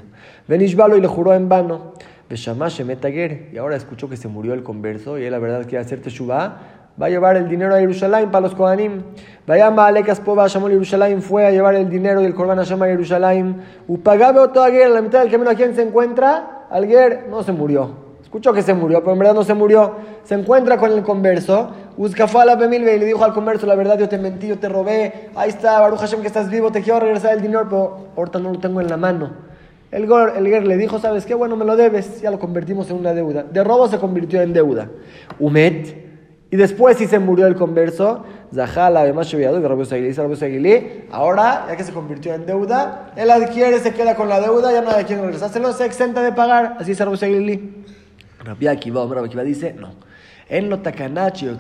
Benishbalo 0.48 0.96
y 0.96 1.02
le 1.02 1.08
juró 1.08 1.34
en 1.34 1.50
vano. 1.50 1.92
Y 2.30 3.58
ahora 3.58 3.76
escuchó 3.76 4.08
que 4.10 4.16
se 4.16 4.30
murió 4.30 4.54
el 4.54 4.64
converso 4.64 5.20
y 5.20 5.26
él 5.26 5.32
la 5.32 5.40
verdad 5.40 5.68
quiere 5.68 5.80
hacer 5.80 6.02
teshuvah. 6.02 6.58
Va 7.00 7.08
a 7.08 7.10
llevar 7.10 7.36
el 7.36 7.50
dinero 7.50 7.76
a 7.76 7.80
Jerusalén 7.80 8.32
para 8.32 8.44
los 8.44 8.56
Kohanim. 8.56 9.04
Vayama 9.46 9.88
Alekas 9.88 10.22
Pova 10.22 10.48
Shamol 10.48 10.72
Jerusalén 10.72 11.22
fue 11.22 11.46
a 11.46 11.52
llevar 11.52 11.76
el 11.76 11.90
dinero 11.90 12.22
y 12.22 12.26
el 12.26 12.34
Korban 12.34 12.60
a 12.60 12.62
a 12.62 12.66
Jerusalén. 12.66 13.62
Upagabe 13.86 14.40
otro 14.40 14.64
Aguer, 14.64 14.90
la 14.90 15.02
mitad 15.02 15.20
del 15.20 15.30
camino 15.30 15.52
a 15.52 15.56
quien 15.56 15.76
se 15.76 15.82
encuentra, 15.82 16.66
Alguer 16.72 17.28
no 17.30 17.44
se 17.44 17.52
murió. 17.52 18.04
Escuchó 18.34 18.52
que 18.52 18.64
se 18.64 18.74
murió, 18.74 19.02
pero 19.02 19.12
en 19.14 19.20
verdad 19.20 19.36
no 19.36 19.44
se 19.44 19.54
murió. 19.54 19.98
Se 20.24 20.34
encuentra 20.34 20.78
con 20.78 20.92
el 20.92 21.04
converso. 21.04 21.72
La 22.46 22.56
Bemilbe 22.56 22.96
y 22.96 23.00
le 23.00 23.06
dijo 23.06 23.24
al 23.24 23.34
converso: 23.34 23.66
La 23.66 23.76
verdad, 23.76 23.98
yo 23.98 24.10
te 24.10 24.18
mentí, 24.18 24.48
yo 24.48 24.60
te 24.60 24.70
robé. 24.70 25.30
Ahí 25.36 25.50
está, 25.50 25.80
Baruch 25.80 26.00
Hashem, 26.00 26.22
que 26.22 26.28
estás 26.28 26.50
vivo, 26.50 26.72
te 26.72 26.82
quiero 26.82 27.00
regresar 27.00 27.34
el 27.34 27.42
dinero, 27.42 27.64
pero 27.66 28.08
ahorita 28.16 28.40
no 28.40 28.52
lo 28.52 28.60
tengo 28.60 28.82
en 28.82 28.90
la 28.90 28.98
mano. 28.98 29.32
El 29.92 30.08
Ger 30.08 30.66
le 30.66 30.78
dijo: 30.78 31.00
¿Sabes 31.00 31.26
qué? 31.26 31.36
Bueno, 31.36 31.56
me 31.56 31.66
lo 31.66 31.76
debes. 31.76 32.22
Ya 32.22 32.32
lo 32.32 32.40
convertimos 32.40 32.90
en 32.90 32.98
una 32.98 33.14
deuda. 33.14 33.44
De 33.44 33.64
robo 33.64 33.88
se 33.88 34.00
convirtió 34.00 34.42
en 34.42 34.54
deuda. 34.54 34.90
Umet. 35.40 36.04
Y 36.54 36.56
después, 36.56 36.98
si 36.98 37.08
se 37.08 37.18
murió 37.18 37.48
el 37.48 37.56
converso, 37.56 38.26
Zahal, 38.54 38.96
además, 38.98 39.34
y 39.34 39.38
dice 39.38 40.22
ahora, 41.12 41.66
ya 41.68 41.76
que 41.76 41.84
se 41.84 41.92
convirtió 41.92 42.32
en 42.36 42.46
deuda, 42.46 43.12
él 43.16 43.32
adquiere, 43.32 43.80
se 43.80 43.92
queda 43.92 44.14
con 44.14 44.30
la 44.30 44.40
deuda, 44.40 44.72
ya 44.72 44.82
no 44.82 44.92
hay 44.92 45.06
quien 45.06 45.20
regresárselo, 45.22 45.74
se 45.74 45.86
exenta 45.86 46.22
de 46.22 46.32
pagar. 46.32 46.78
Así 46.80 46.94
Rabbi 46.94 47.74
Rabbi 48.44 48.68
Akiva, 48.68 49.04
Rabbi 49.04 49.26
Akiva 49.26 49.42
dice, 49.42 49.74
no. 49.74 49.96
En 50.54 50.70
lo 50.70 50.82
takanachi 50.82 51.48
o 51.48 51.56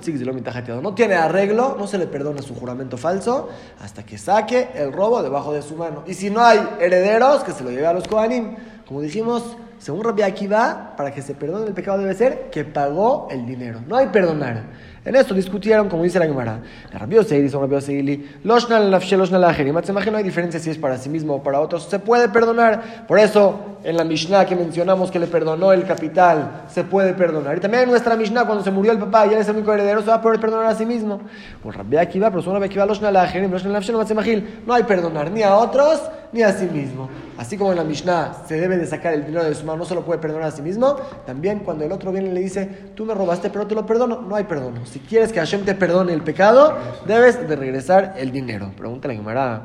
no 0.79 0.93
tiene 0.93 1.15
arreglo, 1.15 1.75
no 1.79 1.87
se 1.87 1.97
le 1.97 2.05
perdona 2.05 2.43
su 2.43 2.53
juramento 2.53 2.95
falso 2.95 3.49
hasta 3.81 4.03
que 4.03 4.19
saque 4.19 4.69
el 4.75 4.93
robo 4.93 5.23
debajo 5.23 5.51
de 5.51 5.63
su 5.63 5.75
mano. 5.75 6.03
Y 6.05 6.13
si 6.13 6.29
no 6.29 6.45
hay 6.45 6.59
herederos, 6.79 7.43
que 7.43 7.53
se 7.53 7.63
lo 7.63 7.71
lleve 7.71 7.87
a 7.87 7.93
los 7.93 8.07
Kohanim. 8.07 8.55
Como 8.85 9.01
dijimos, 9.01 9.57
según 9.79 10.03
Rabbi 10.03 10.21
Akiva, 10.21 10.93
para 10.95 11.13
que 11.13 11.21
se 11.21 11.33
perdone 11.33 11.67
el 11.67 11.73
pecado 11.73 11.97
debe 11.97 12.13
ser 12.13 12.49
que 12.51 12.63
pagó 12.63 13.27
el 13.29 13.45
dinero. 13.45 13.81
No 13.87 13.97
hay 13.97 14.07
perdonar. 14.07 14.63
En 15.05 15.15
esto 15.17 15.33
discutieron, 15.33 15.89
como 15.89 16.03
dice 16.03 16.17
la 16.17 16.25
Gemara, 16.25 16.61
Rabbi 16.93 17.17
Oseili 17.17 17.49
son 17.49 17.61
Rabbi 17.61 17.75
Oseili, 17.75 18.29
Loshna 18.45 18.79
Lafshe, 18.79 19.17
Loshna 19.17 19.37
Lajerim. 19.37 19.75
no 19.75 20.17
hay 20.17 20.23
diferencia 20.23 20.61
si 20.61 20.69
es 20.69 20.77
para 20.77 20.97
sí 20.97 21.09
mismo 21.09 21.35
o 21.35 21.43
para 21.43 21.59
otros. 21.59 21.83
Se 21.89 21.99
puede 21.99 22.29
perdonar. 22.29 23.05
Por 23.05 23.19
eso, 23.19 23.79
en 23.83 23.97
la 23.97 24.05
Mishnah 24.05 24.45
que 24.45 24.55
mencionamos 24.55 25.11
que 25.11 25.19
le 25.19 25.27
perdonó 25.27 25.73
el 25.73 25.83
capital, 25.83 26.63
se 26.69 26.85
puede 26.85 27.13
perdonar. 27.13 27.57
Y 27.57 27.59
también 27.59 27.83
en 27.83 27.89
nuestra 27.89 28.15
Mishnah, 28.15 28.45
cuando 28.45 28.63
se 28.63 28.71
murió 28.71 28.93
el 28.93 28.99
papá 28.99 29.27
y 29.27 29.33
él 29.33 29.39
es 29.39 29.49
el 29.49 29.57
único 29.57 29.73
heredero, 29.73 29.99
se 29.99 30.07
va 30.07 30.15
a 30.15 30.21
poder 30.21 30.39
perdonar 30.39 30.67
a 30.67 30.75
sí 30.75 30.85
mismo. 30.85 31.19
Por 31.61 31.75
Rabbi 31.75 31.97
Akiva, 31.97 32.29
pero 32.29 32.41
son 32.41 32.53
Rabbi 32.53 32.67
Akiva, 32.67 32.85
Loshna 32.85 33.11
Lajerim, 33.11 33.51
Loshna 33.51 33.71
Lafshe, 33.71 33.91
no 33.91 34.73
hay 34.73 34.83
perdonar 34.83 35.31
ni 35.31 35.43
a 35.43 35.57
otros 35.57 36.01
ni 36.31 36.41
a 36.41 36.51
sí 36.51 36.65
mismo. 36.65 37.09
Así 37.37 37.57
como 37.57 37.71
en 37.71 37.77
la 37.77 37.83
Mishnah 37.83 38.33
se 38.47 38.55
debe 38.59 38.77
de 38.77 38.85
sacar 38.85 39.13
el 39.13 39.25
dinero 39.25 39.43
de 39.43 39.55
su 39.55 39.62
no 39.63 39.85
se 39.85 39.95
lo 39.95 40.05
puede 40.05 40.19
perdonar 40.19 40.47
a 40.47 40.51
sí 40.51 40.61
mismo, 40.61 40.95
también 41.25 41.59
cuando 41.59 41.83
el 41.85 41.91
otro 41.91 42.11
viene 42.11 42.29
y 42.29 42.33
le 42.33 42.41
dice, 42.41 42.65
tú 42.95 43.05
me 43.05 43.13
robaste, 43.13 43.49
pero 43.49 43.67
te 43.67 43.75
lo 43.75 43.85
perdono, 43.85 44.21
no 44.21 44.35
hay 44.35 44.43
perdón. 44.43 44.81
Si 44.85 44.99
quieres 44.99 45.31
que 45.31 45.39
Hashem 45.39 45.65
te 45.65 45.75
perdone 45.75 46.13
el 46.13 46.21
pecado, 46.21 46.75
debes 47.07 47.47
de 47.47 47.55
regresar 47.55 48.15
el 48.17 48.31
dinero. 48.31 48.71
Pregúntale 48.77 49.13
a 49.13 49.17
Gemara. 49.17 49.61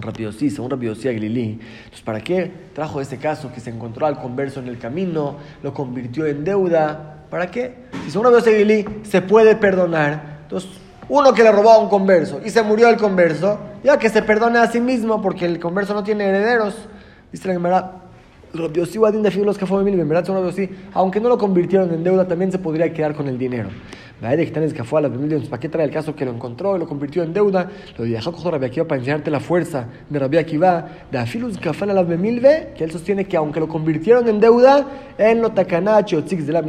Rápido 0.00 0.32
sí, 0.32 0.50
según 0.50 0.70
Rápido 0.70 0.94
sí 0.94 1.08
Aguililí. 1.08 1.60
Entonces, 1.84 2.02
¿para 2.02 2.20
qué 2.20 2.50
trajo 2.74 3.00
ese 3.00 3.18
caso 3.18 3.52
que 3.52 3.60
se 3.60 3.70
encontró 3.70 4.06
al 4.06 4.18
converso 4.20 4.60
en 4.60 4.68
el 4.68 4.78
camino, 4.78 5.36
lo 5.62 5.72
convirtió 5.72 6.26
en 6.26 6.44
deuda? 6.44 7.26
¿Para 7.30 7.50
qué? 7.50 7.86
Si 8.04 8.10
según 8.10 8.26
Rápido 8.26 8.50
Aguililí 8.50 8.84
se 9.04 9.22
puede 9.22 9.56
perdonar, 9.56 10.40
entonces 10.42 10.70
uno 11.08 11.32
que 11.34 11.42
le 11.42 11.52
robó 11.52 11.70
a 11.70 11.78
un 11.78 11.88
converso 11.88 12.40
y 12.44 12.50
se 12.50 12.62
murió 12.62 12.88
el 12.88 12.96
converso, 12.96 13.58
ya 13.82 13.98
que 13.98 14.08
se 14.08 14.22
perdone 14.22 14.58
a 14.58 14.66
sí 14.66 14.80
mismo 14.80 15.20
porque 15.20 15.44
el 15.44 15.60
converso 15.60 15.94
no 15.94 16.02
tiene 16.02 16.24
herederos. 16.24 16.74
Dice 17.30 17.48
la 17.48 18.03
aunque 20.92 21.20
no 21.20 21.28
lo 21.28 21.38
convirtieron 21.38 21.92
en 21.92 22.04
deuda, 22.04 22.26
también 22.26 22.52
se 22.52 22.58
podría 22.58 22.92
quedar 22.92 23.14
con 23.14 23.28
el 23.28 23.38
dinero. 23.38 23.68
¿Para 24.20 25.60
qué 25.60 25.68
trae 25.68 25.84
el 25.84 25.90
caso 25.90 26.14
que 26.14 26.24
lo 26.24 26.30
encontró 26.32 26.76
y 26.76 26.78
lo 26.78 26.86
convirtió 26.86 27.22
en 27.22 27.32
deuda? 27.32 27.68
Lo 27.98 28.04
viajó 28.04 28.32
con 28.32 28.52
Rabbi 28.52 28.66
Akiva 28.66 28.86
para 28.86 29.00
enseñarte 29.00 29.30
la 29.30 29.40
fuerza 29.40 29.86
de 30.08 30.18
Rabbi 30.18 30.38
Akiva, 30.38 30.86
de 31.10 31.18
Afilus 31.18 31.58
Kafan 31.58 31.90
a 31.90 31.94
la 31.94 32.02
Bemilve, 32.02 32.72
que 32.76 32.84
él 32.84 32.90
sostiene 32.90 33.26
que 33.26 33.36
aunque 33.36 33.60
lo 33.60 33.68
convirtieron 33.68 34.26
en 34.28 34.40
deuda, 34.40 34.86
en 35.18 35.42
lo 35.42 35.50
takanachi 35.50 36.16
o 36.16 36.22
de 36.22 36.52
la 36.52 36.62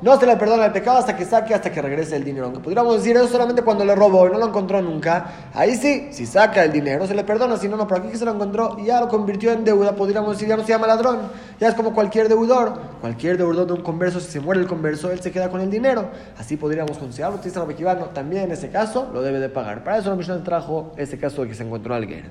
no 0.00 0.20
se 0.20 0.26
le 0.26 0.36
perdona 0.36 0.66
el 0.66 0.72
pecado 0.72 0.98
hasta 0.98 1.16
que 1.16 1.24
saque, 1.24 1.54
hasta 1.54 1.72
que 1.72 1.82
regrese 1.82 2.16
el 2.16 2.24
dinero. 2.24 2.46
Aunque 2.46 2.60
podríamos 2.60 2.96
decir 2.96 3.16
eso 3.16 3.28
solamente 3.28 3.62
cuando 3.62 3.84
le 3.84 3.94
robó 3.94 4.28
y 4.28 4.30
no 4.30 4.38
lo 4.38 4.46
encontró 4.46 4.80
nunca, 4.80 5.50
ahí 5.54 5.74
sí, 5.74 6.08
si 6.10 6.26
saca 6.26 6.64
el 6.64 6.72
dinero 6.72 7.06
se 7.06 7.14
le 7.14 7.24
perdona, 7.24 7.56
si 7.56 7.68
no, 7.68 7.76
no, 7.76 7.86
pero 7.86 8.00
aquí 8.00 8.10
que 8.10 8.16
se 8.16 8.24
lo 8.24 8.32
encontró 8.32 8.76
y 8.78 8.86
ya 8.86 9.00
lo 9.00 9.08
convirtió 9.08 9.52
en 9.52 9.64
deuda, 9.64 9.96
podríamos 9.96 10.32
decir 10.32 10.48
ya 10.48 10.56
no 10.56 10.62
se 10.62 10.68
llama 10.68 10.86
ladrón, 10.86 11.18
ya 11.58 11.68
es 11.68 11.74
como 11.74 11.92
cualquier 11.94 12.28
deudor, 12.28 12.74
cualquier 13.00 13.38
deudor 13.38 13.66
de 13.66 13.72
un 13.72 13.82
converso, 13.82 14.20
si 14.20 14.30
se 14.30 14.40
muere 14.40 14.60
el 14.60 14.66
converso, 14.66 15.10
él 15.10 15.20
se 15.20 15.32
queda 15.32 15.50
con 15.50 15.60
el 15.60 15.70
dinero. 15.70 16.10
Así 16.38 16.47
podríamos 16.56 16.98
considerarlo. 16.98 17.38
Dice 17.38 17.58
Rabbi 17.58 17.74
también 18.14 18.44
en 18.44 18.52
ese 18.52 18.70
caso 18.70 19.10
lo 19.12 19.22
debe 19.22 19.38
de 19.40 19.48
pagar. 19.48 19.84
Para 19.84 19.98
eso 19.98 20.10
la 20.10 20.16
Mishnah 20.16 20.42
trajo 20.44 20.92
ese 20.96 21.18
caso 21.18 21.42
de 21.42 21.48
que 21.48 21.54
se 21.54 21.64
encontró 21.64 21.94
alguien. 21.94 22.30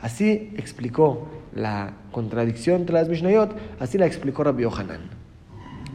Así 0.00 0.52
explicó 0.56 1.28
la 1.54 1.94
contradicción 2.12 2.82
entre 2.82 2.94
las 2.94 3.08
Mishnayot, 3.08 3.54
así 3.80 3.96
la 3.98 4.06
explicó 4.06 4.44
Rabbi 4.44 4.62
Yohanan. 4.62 5.23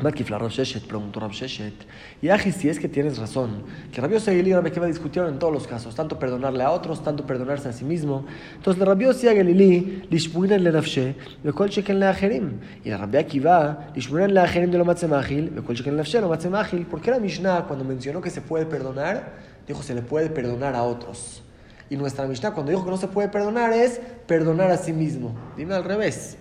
Makifla 0.01 0.37
Rav 0.37 0.49
Sheshet 0.49 0.85
preguntó 0.85 1.19
Rav 1.19 1.31
Sheshet, 1.31 1.73
y 2.21 2.29
Aji, 2.29 2.51
si 2.51 2.69
es 2.69 2.79
que 2.79 2.87
tienes 2.87 3.17
razón, 3.17 3.63
que 3.91 3.99
Rabbi 3.99 4.13
Yossi 4.13 4.31
y 4.31 4.53
Rabbi 4.53 4.71
Kiva 4.71 4.85
discutieron 4.85 5.33
en 5.33 5.39
todos 5.39 5.53
los 5.53 5.67
casos, 5.67 5.95
tanto 5.95 6.17
perdonarle 6.17 6.63
a 6.63 6.71
otros, 6.71 7.03
tanto 7.03 7.25
perdonarse 7.25 7.69
a 7.69 7.73
sí 7.73 7.83
mismo. 7.85 8.25
Entonces, 8.55 8.83
Rabbi 8.83 9.05
Yossi 9.05 9.27
y 9.27 9.33
Galilí, 9.33 10.03
Lishmuinen 10.09 10.63
le 10.63 10.71
Nafshe, 10.71 11.15
Bekol 11.43 11.69
Sheken 11.69 11.99
le 11.99 12.07
Ajerim. 12.07 12.59
Y 12.83 12.91
Rabbi 12.91 13.17
Akiva, 13.17 13.91
Lishmuinen 13.95 14.33
le 14.33 14.39
Ajerim 14.39 14.71
de 14.71 14.77
lo 14.77 14.85
Matzemachil, 14.85 15.49
Bekol 15.49 15.75
Sheken 15.75 15.93
le 15.93 15.97
Nafshe, 15.97 16.21
lo 16.21 16.29
Matzemachil. 16.29 16.85
¿Por 16.85 17.01
qué 17.01 17.11
la 17.11 17.19
Mishnah, 17.19 17.65
cuando 17.65 17.85
mencionó 17.85 18.21
que 18.21 18.29
se 18.29 18.41
puede 18.41 18.65
perdonar, 18.65 19.33
dijo 19.67 19.83
se 19.83 19.95
le 19.95 20.01
puede 20.01 20.29
perdonar 20.29 20.75
a 20.75 20.83
otros? 20.83 21.43
Y 21.89 21.97
nuestra 21.97 22.27
Mishnah, 22.27 22.51
cuando 22.51 22.71
dijo 22.71 22.83
que 22.83 22.91
no 22.91 22.97
se 22.97 23.07
puede 23.07 23.29
perdonar, 23.29 23.73
es 23.73 23.99
perdonar 24.27 24.71
a 24.71 24.77
sí 24.77 24.93
mismo. 24.93 25.35
Dime 25.57 25.73
al 25.73 25.83
revés. 25.83 26.37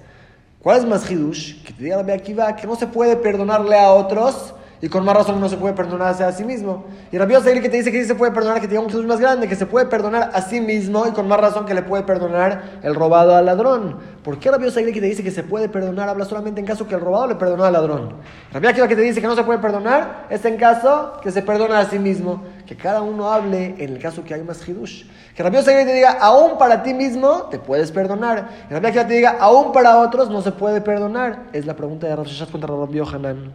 ¿Cuál 0.60 0.78
es 0.78 0.84
más 0.84 1.08
hidush? 1.08 1.62
Que 1.62 1.72
te 1.72 1.84
diga 1.84 1.98
Rabbi 1.98 2.12
Akiva 2.12 2.56
que 2.56 2.66
no 2.66 2.74
se 2.74 2.88
puede 2.88 3.14
perdonarle 3.14 3.78
a 3.78 3.90
otros 3.92 4.54
y 4.80 4.88
con 4.88 5.04
más 5.04 5.16
razón 5.16 5.40
no 5.40 5.48
se 5.48 5.56
puede 5.56 5.74
perdonarse 5.74 6.24
a 6.24 6.32
sí 6.32 6.44
mismo. 6.44 6.84
Y 7.12 7.18
Rabbi 7.18 7.34
Yosef 7.34 7.60
que 7.60 7.68
te 7.68 7.76
dice 7.76 7.92
que 7.92 8.00
sí 8.02 8.08
se 8.08 8.16
puede 8.16 8.32
perdonar, 8.32 8.60
que 8.60 8.66
te 8.66 8.72
diga 8.72 8.80
un 8.80 8.88
Jesús 8.88 9.06
más 9.06 9.20
grande, 9.20 9.46
que 9.48 9.54
se 9.54 9.66
puede 9.66 9.86
perdonar 9.86 10.30
a 10.34 10.42
sí 10.42 10.60
mismo 10.60 11.06
y 11.06 11.12
con 11.12 11.28
más 11.28 11.40
razón 11.40 11.64
que 11.64 11.74
le 11.74 11.82
puede 11.82 12.02
perdonar 12.02 12.80
el 12.82 12.94
robado 12.96 13.36
al 13.36 13.46
ladrón. 13.46 13.98
¿Por 14.24 14.40
qué 14.40 14.50
Rabbi 14.50 14.64
Yosef 14.64 14.84
que 14.84 15.00
te 15.00 15.06
dice 15.06 15.22
que 15.22 15.30
se 15.30 15.44
puede 15.44 15.68
perdonar 15.68 16.08
habla 16.08 16.24
solamente 16.24 16.60
en 16.60 16.66
caso 16.66 16.88
que 16.88 16.94
el 16.96 17.00
robado 17.00 17.28
le 17.28 17.36
perdonó 17.36 17.64
al 17.64 17.72
ladrón? 17.72 18.14
Rabbi 18.52 18.66
Akiva 18.66 18.88
que 18.88 18.96
te 18.96 19.02
dice 19.02 19.20
que 19.20 19.26
no 19.28 19.36
se 19.36 19.44
puede 19.44 19.60
perdonar 19.60 20.26
es 20.28 20.44
en 20.44 20.56
caso 20.56 21.12
que 21.22 21.30
se 21.30 21.42
perdona 21.42 21.78
a 21.78 21.84
sí 21.88 22.00
mismo. 22.00 22.42
Que 22.68 22.76
cada 22.76 23.00
uno 23.00 23.32
hable 23.32 23.76
en 23.78 23.94
el 23.94 23.98
caso 23.98 24.22
que 24.22 24.34
hay 24.34 24.42
más 24.42 24.68
hidush. 24.68 25.04
Que 25.34 25.42
Rabbi 25.42 25.56
Yosef 25.56 25.86
te 25.86 25.94
diga, 25.94 26.18
aún 26.20 26.58
para 26.58 26.82
ti 26.82 26.92
mismo 26.92 27.44
te 27.44 27.58
puedes 27.58 27.90
perdonar. 27.90 28.66
Y 28.68 28.74
Rabbi 28.74 28.88
Akiva 28.88 29.06
te 29.06 29.14
diga, 29.14 29.36
aún 29.40 29.72
para 29.72 29.98
otros 29.98 30.28
no 30.28 30.42
se 30.42 30.52
puede 30.52 30.82
perdonar. 30.82 31.44
Es 31.54 31.64
la 31.64 31.74
pregunta 31.74 32.06
de 32.06 32.14
Rabbi 32.14 32.30
contra 32.52 32.68
Rabbi 32.68 32.98
Yohanan. 32.98 33.52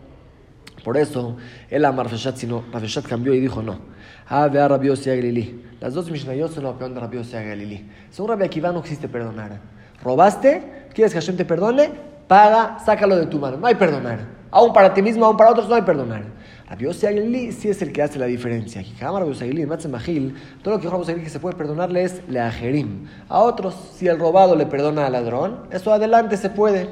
Por 0.83 0.97
eso, 0.97 1.37
él 1.69 1.85
ama 1.85 2.03
Rabbi 2.03 2.17
sino 2.35 2.63
Rabbi 2.73 2.87
cambió 3.07 3.35
y 3.35 3.39
dijo 3.39 3.61
no. 3.61 3.77
Ah, 4.27 4.47
ve 4.47 4.59
a 4.59 4.67
Rabbi 4.67 4.89
Galilí. 4.89 5.63
Las 5.79 5.93
dos 5.93 6.09
Mishnayot 6.09 6.51
son 6.51 6.63
la 6.63 6.71
opinión 6.71 6.95
de 6.95 6.99
Rabbi 6.99 7.21
Galilí. 7.31 7.91
Según 8.09 8.31
Rabbi 8.31 8.45
Akiva 8.45 8.71
no 8.71 8.79
existe 8.79 9.07
perdonar. 9.07 9.59
¿Robaste? 10.03 10.87
¿Quieres 10.91 11.13
que 11.13 11.19
Hashem 11.19 11.37
te 11.37 11.45
perdone? 11.45 11.91
Paga, 12.27 12.79
sácalo 12.83 13.15
de 13.15 13.27
tu 13.27 13.37
mano. 13.37 13.57
No 13.57 13.67
hay 13.67 13.75
perdonar. 13.75 14.41
Aún 14.49 14.73
para 14.73 14.93
ti 14.93 15.03
mismo, 15.03 15.25
aún 15.25 15.37
para 15.37 15.51
otros 15.51 15.69
no 15.69 15.75
hay 15.75 15.83
perdonar. 15.83 16.23
Rabbi 16.69 16.87
Agili 16.87 17.51
sí 17.51 17.69
es 17.69 17.81
el 17.81 17.91
que 17.91 18.01
hace 18.01 18.17
la 18.17 18.25
diferencia. 18.25 18.81
todo 18.99 20.75
lo 20.75 20.79
que 20.79 20.89
Rabbi 20.89 21.21
que 21.21 21.29
se 21.29 21.39
puede 21.39 21.55
perdonarle 21.55 22.03
es 22.03 22.21
le 22.27 22.39
ajerim. 22.39 23.07
A 23.27 23.39
otros, 23.39 23.75
si 23.95 24.07
el 24.07 24.17
robado 24.17 24.55
le 24.55 24.65
perdona 24.65 25.05
al 25.05 25.11
ladrón, 25.11 25.67
eso 25.71 25.93
adelante 25.93 26.37
se 26.37 26.49
puede. 26.49 26.89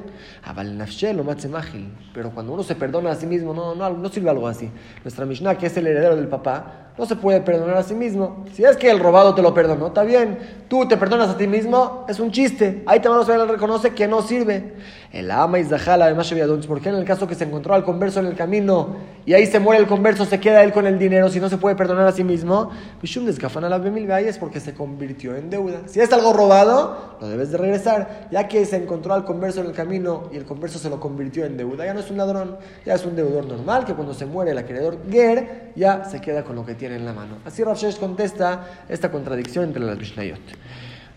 Pero 2.14 2.32
cuando 2.32 2.54
uno 2.54 2.64
se 2.64 2.76
perdona 2.76 3.12
a 3.12 3.16
sí 3.16 3.26
mismo, 3.26 3.54
no, 3.54 3.74
no, 3.74 3.90
no 3.90 4.10
sirve 4.10 4.30
algo 4.30 4.48
así. 4.48 4.70
Nuestra 5.04 5.26
Mishnah, 5.26 5.58
que 5.58 5.68
es 5.68 5.78
el 5.78 5.88
heredero 5.88 6.16
del 6.16 6.28
papá, 6.28 6.92
no 6.98 7.06
se 7.06 7.16
puede 7.16 7.42
perdonar 7.42 7.78
a 7.78 7.84
sí 7.84 7.96
mismo. 7.96 8.46
Si 8.54 8.64
es 8.64 8.76
que 8.76 8.92
el 8.92 9.00
robado 9.00 9.34
te 9.34 9.42
lo 9.42 9.54
perdonó, 9.54 9.88
está 9.88 10.04
bien. 10.04 10.38
Tú 10.68 10.88
te 10.88 10.98
perdonas 10.98 11.30
a 11.30 11.38
ti 11.38 11.48
mismo, 11.48 12.06
es 12.10 12.20
un 12.20 12.32
chiste. 12.32 12.84
Ahí 12.86 13.00
también 13.00 13.26
se 13.26 13.46
reconoce 13.46 13.94
que 13.94 14.08
no 14.08 14.22
sirve. 14.22 14.74
El 15.12 15.30
ama 15.30 15.60
y 15.60 15.66
Zahal, 15.66 16.02
además, 16.04 16.34
porque 16.66 16.88
en 16.88 16.96
el 16.96 17.04
caso 17.04 17.28
que 17.28 17.36
se 17.36 17.44
encontró 17.44 17.74
al 17.74 17.84
converso 17.84 18.22
en 18.22 18.28
el 18.28 18.36
camino 18.36 18.96
y 19.26 19.34
ahí 19.34 19.46
se 19.46 19.60
muere 19.60 19.82
el 19.82 19.88
converso, 19.88 20.24
se 20.24 20.40
queda 20.40 20.64
él 20.64 20.72
con 20.72 20.88
el 20.88 20.98
dinero, 20.98 21.28
si 21.28 21.42
no 21.42 21.50
se 21.50 21.58
puede 21.58 21.76
perdonar 21.76 22.08
a 22.08 22.14
sí 22.14 22.24
mismo, 22.24 22.72
es 23.04 24.38
porque 24.38 24.62
se 24.62 24.74
convirtió 24.74 25.36
en 25.36 25.50
deuda. 25.50 25.82
Si 25.88 26.00
es 26.00 26.14
algo 26.14 26.32
robado, 26.32 27.18
lo 27.20 27.28
debes 27.28 27.52
de 27.52 27.58
regresar, 27.58 28.30
ya 28.32 28.48
que 28.48 28.66
se 28.66 28.78
encontró 28.78 29.14
al 29.14 29.26
converso 29.26 29.60
en 29.60 29.68
el 29.68 29.74
camino 29.74 30.30
y 30.32 30.38
el 30.38 30.46
converso 30.46 30.80
se 30.80 30.90
lo 30.90 31.02
convirtió 31.02 31.44
en 31.44 31.58
deuda. 31.58 31.86
Ya 31.86 31.94
no 31.94 32.00
es 32.00 32.10
un 32.10 32.16
ladrón, 32.16 32.56
ya 32.86 32.94
es 32.94 33.06
un 33.06 33.18
deudor 33.18 33.46
normal, 33.46 33.84
que 33.84 33.94
cuando 33.94 34.14
se 34.14 34.26
muere 34.26 34.52
el 34.52 34.58
acreedor 34.60 34.98
Ger, 35.12 35.74
ya 35.76 36.06
se 36.06 36.22
queda 36.22 36.46
con 36.46 36.56
lo 36.56 36.66
que 36.66 36.76
tiene 36.76 36.96
en 36.96 37.04
la 37.04 37.12
mano. 37.12 37.40
Así 37.44 37.66
Rav 37.66 37.78
contesta 38.00 38.66
esta 38.88 39.12
contradicción 39.12 39.66
entre 39.66 39.84
las 39.84 39.98
Mishnayot. 39.98 40.40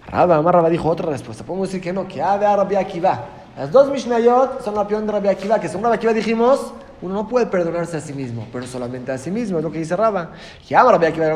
Rabba, 0.08 0.42
Rabba 0.42 0.68
dijo 0.68 0.88
otra 0.88 1.10
respuesta. 1.10 1.44
Podemos 1.44 1.68
decir 1.68 1.80
que 1.80 1.92
no, 1.92 2.08
que 2.08 2.20
Ave 2.20 2.44
Rabbi 2.44 2.74
Akiva. 2.74 3.43
Las 3.56 3.70
dos 3.70 3.88
Mishnayot 3.88 4.64
son 4.64 4.74
la 4.74 4.80
opinión 4.80 5.06
de 5.06 5.12
Rabbi 5.12 5.28
Akiva, 5.28 5.60
que 5.60 5.68
según 5.68 5.84
Rabbi 5.84 5.94
Akiva 5.94 6.12
dijimos, 6.12 6.72
uno 7.02 7.14
no 7.14 7.28
puede 7.28 7.46
perdonarse 7.46 7.96
a 7.96 8.00
sí 8.00 8.12
mismo, 8.12 8.46
pero 8.52 8.66
solamente 8.66 9.12
a 9.12 9.18
sí 9.18 9.30
mismo, 9.30 9.58
es 9.58 9.64
lo 9.64 9.70
que 9.70 9.78
dice 9.78 9.96
Rabba. 9.96 10.30
Lo 10.62 10.68
que 10.68 10.74
Rabbi 10.74 11.06
Akiva 11.06 11.26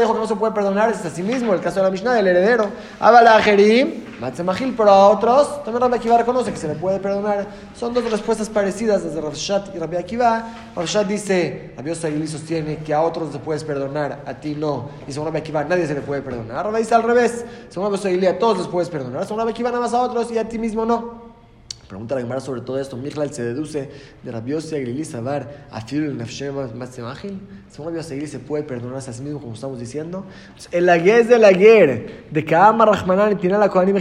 dijo 0.00 0.12
que 0.12 0.20
no 0.20 0.26
se 0.26 0.36
puede 0.36 0.52
perdonar 0.52 0.90
es 0.90 1.04
a 1.04 1.10
sí 1.10 1.22
mismo, 1.22 1.52
el 1.54 1.60
caso 1.60 1.76
de 1.76 1.82
la 1.82 1.90
Mishnah, 1.90 2.12
del 2.14 2.28
heredero. 2.28 2.68
Abala 3.00 3.40
Jerim, 3.42 4.04
pero 4.76 4.90
a 4.90 5.08
otros, 5.08 5.64
también 5.64 5.80
Rabbi 5.80 5.96
Akiva 5.96 6.18
reconoce 6.18 6.52
que 6.52 6.56
se 6.56 6.68
le 6.68 6.74
puede 6.74 7.00
perdonar. 7.00 7.46
Son 7.74 7.92
dos 7.92 8.08
respuestas 8.10 8.48
parecidas 8.48 9.02
desde 9.02 9.20
Rafshat 9.20 9.74
y 9.74 9.78
Rabbi 9.78 9.96
Akiva. 9.96 10.44
Rafshat 10.74 11.06
dice, 11.06 11.72
Rabbi 11.76 11.90
Yosagili 11.90 12.28
sostiene 12.28 12.78
que 12.78 12.94
a 12.94 13.02
otros 13.02 13.32
se 13.32 13.38
puedes 13.38 13.64
perdonar, 13.64 14.22
a 14.24 14.34
ti 14.34 14.54
no. 14.54 14.90
Y 15.08 15.12
según 15.12 15.28
Rabbi 15.28 15.38
Akiva, 15.38 15.64
nadie 15.64 15.86
se 15.86 15.94
le 15.94 16.00
puede 16.00 16.22
perdonar. 16.22 16.64
Rabbi 16.64 16.78
dice 16.78 16.94
al 16.94 17.02
revés, 17.02 17.44
según 17.68 17.88
Rabbi 17.88 17.96
Yosagili, 17.96 18.26
a 18.26 18.38
todos 18.38 18.58
les 18.58 18.66
puedes 18.68 18.88
perdonar. 18.88 19.24
Según 19.24 19.40
Rabbi 19.40 19.50
Akiva, 19.50 19.70
nada 19.70 19.82
más 19.82 19.94
a 19.94 20.00
otros 20.00 20.30
y 20.30 20.38
a 20.38 20.48
ti 20.48 20.58
mismo 20.58 20.86
no. 20.86 21.25
Pregunta 21.88 22.16
la 22.16 22.20
Gemara 22.20 22.40
sobre 22.40 22.60
todo 22.62 22.80
esto. 22.80 22.96
Mijlal 22.96 23.32
se 23.32 23.44
deduce 23.44 23.88
de 24.22 24.32
Rabiosi 24.32 24.74
Aguilí 24.74 25.04
Sabar 25.04 25.66
a 25.70 25.80
el 25.90 26.18
Nefshem 26.18 26.54
Matzemachil. 26.74 27.40
Según 27.68 27.88
Rabiosi 27.88 28.14
Aguilí 28.14 28.26
se 28.26 28.40
puede 28.40 28.64
perdonarse 28.64 29.10
a 29.10 29.12
sí 29.12 29.22
mismo, 29.22 29.40
como 29.40 29.54
estamos 29.54 29.78
diciendo. 29.78 30.24
El 30.72 30.86
laguez 30.86 31.28
de 31.28 31.38
la 31.38 31.52
guerra 31.52 32.00
de 32.30 32.44
Kaama 32.44 32.86
Rahmanan 32.86 33.32
y 33.32 33.34
Tinala 33.36 33.68
Kohanim 33.68 33.96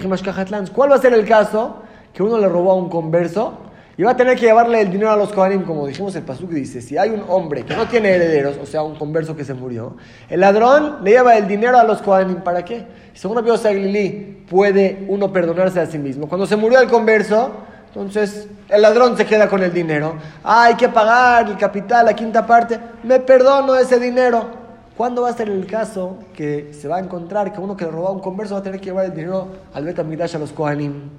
¿Cuál 0.74 0.92
va 0.92 0.96
a 0.96 1.00
ser 1.00 1.14
el 1.14 1.26
caso? 1.26 1.84
Que 2.14 2.24
uno 2.24 2.40
le 2.40 2.48
robó 2.48 2.72
a 2.72 2.76
un 2.76 2.90
converso 2.90 3.66
y 3.98 4.04
va 4.04 4.12
a 4.12 4.18
tener 4.18 4.36
que 4.38 4.46
llevarle 4.46 4.82
el 4.82 4.92
dinero 4.92 5.12
a 5.12 5.16
los 5.16 5.32
Kohanim, 5.32 5.64
como 5.64 5.88
dijimos 5.88 6.14
el 6.18 6.24
Pasuk 6.24 6.50
dice, 6.50 6.82
si 6.82 6.98
hay 6.98 7.12
un 7.12 7.24
hombre 7.30 7.64
que 7.64 7.76
no 7.76 7.88
tiene 7.88 8.10
herederos, 8.10 8.58
o 8.62 8.66
sea, 8.66 8.84
un 8.84 8.96
converso 8.96 9.38
que 9.38 9.46
se 9.46 9.54
murió, 9.54 9.96
el 10.28 10.42
ladrón 10.42 10.98
le 11.02 11.12
lleva 11.12 11.38
el 11.38 11.48
dinero 11.48 11.80
a 11.80 11.84
los 11.86 12.02
Kohanim, 12.02 12.42
¿para 12.42 12.66
qué? 12.66 12.86
Según 13.14 13.38
Rabbi 13.38 13.52
Aguilí, 13.52 14.44
puede 14.50 15.06
uno 15.08 15.32
perdonarse 15.32 15.80
a 15.80 15.86
sí 15.86 15.98
mismo. 15.98 16.28
Cuando 16.28 16.46
se 16.46 16.58
murió 16.58 16.82
el 16.82 16.90
converso, 16.90 17.54
entonces, 17.96 18.50
el 18.68 18.82
ladrón 18.82 19.16
se 19.16 19.26
queda 19.26 19.48
con 19.48 19.64
el 19.64 19.72
dinero. 19.72 20.16
Ah, 20.44 20.66
hay 20.66 20.76
que 20.76 20.90
pagar 20.90 21.48
el 21.48 21.56
capital, 21.56 22.06
la 22.06 22.14
quinta 22.14 22.46
parte. 22.46 22.78
Me 23.04 23.22
perdono 23.22 23.74
ese 23.76 23.98
dinero. 23.98 24.48
¿Cuándo 24.98 25.22
va 25.22 25.30
a 25.30 25.34
ser 25.34 25.50
el 25.50 25.66
caso 25.66 26.18
que 26.34 26.74
se 26.74 26.90
va 26.90 26.98
a 26.98 27.00
encontrar 27.00 27.54
que 27.54 27.62
uno 27.62 27.78
que 27.78 27.86
le 27.86 27.92
robó 27.92 28.10
a 28.10 28.12
un 28.12 28.20
converso 28.20 28.56
va 28.56 28.60
a 28.60 28.64
tener 28.64 28.82
que 28.82 28.88
llevar 28.88 29.06
el 29.06 29.14
dinero 29.14 29.48
al 29.74 29.86
Betamidash 29.86 30.36
a 30.36 30.40
los 30.40 30.52
Kohanim? 30.52 31.10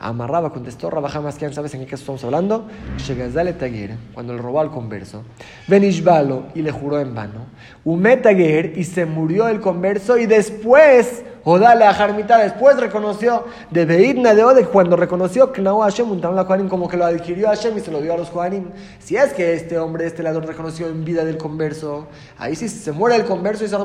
Amarraba, 0.00 0.50
contestó 0.50 0.88
Rabajamas, 0.88 1.36
¿quién 1.36 1.52
sabes 1.52 1.74
en 1.74 1.80
qué 1.80 1.86
caso 1.86 2.00
estamos 2.00 2.24
hablando? 2.24 2.68
Shegazale 2.96 3.52
Taguer, 3.52 3.96
cuando 4.14 4.32
le 4.32 4.40
robó 4.40 4.60
al 4.60 4.70
converso. 4.70 5.24
Benishbalo 5.68 6.44
y 6.54 6.62
le 6.62 6.70
juró 6.70 7.00
en 7.00 7.14
vano. 7.14 7.46
Umetaguer 7.84 8.78
y 8.78 8.84
se 8.84 9.04
murió 9.04 9.46
el 9.48 9.60
converso 9.60 10.16
y 10.16 10.24
después 10.24 11.22
o 11.44 11.58
dale 11.58 11.84
a 11.84 11.92
Jarmita, 11.92 12.38
después 12.38 12.78
reconoció 12.78 13.44
de 13.70 13.84
Beidna 13.84 14.34
de 14.34 14.44
Ode, 14.44 14.64
cuando 14.66 14.96
reconoció 14.96 15.52
que 15.52 15.60
no 15.60 15.80
Hashem, 15.80 16.10
un 16.10 16.20
la 16.20 16.46
Kohanim, 16.46 16.68
como 16.68 16.88
que 16.88 16.96
lo 16.96 17.04
adquirió 17.04 17.48
Hashem 17.48 17.76
y 17.76 17.80
se 17.80 17.90
lo 17.90 18.00
dio 18.00 18.14
a 18.14 18.16
los 18.16 18.30
Kohanim. 18.30 18.70
Si 18.98 19.16
es 19.16 19.32
que 19.34 19.54
este 19.54 19.78
hombre, 19.78 20.06
este 20.06 20.22
ladrón, 20.22 20.44
reconoció 20.44 20.88
en 20.88 21.04
vida 21.04 21.24
del 21.24 21.36
converso, 21.36 22.08
ahí 22.38 22.56
sí 22.56 22.68
se 22.68 22.92
muere 22.92 23.16
el 23.16 23.24
converso 23.24 23.64
y 23.64 23.68
se 23.68 23.76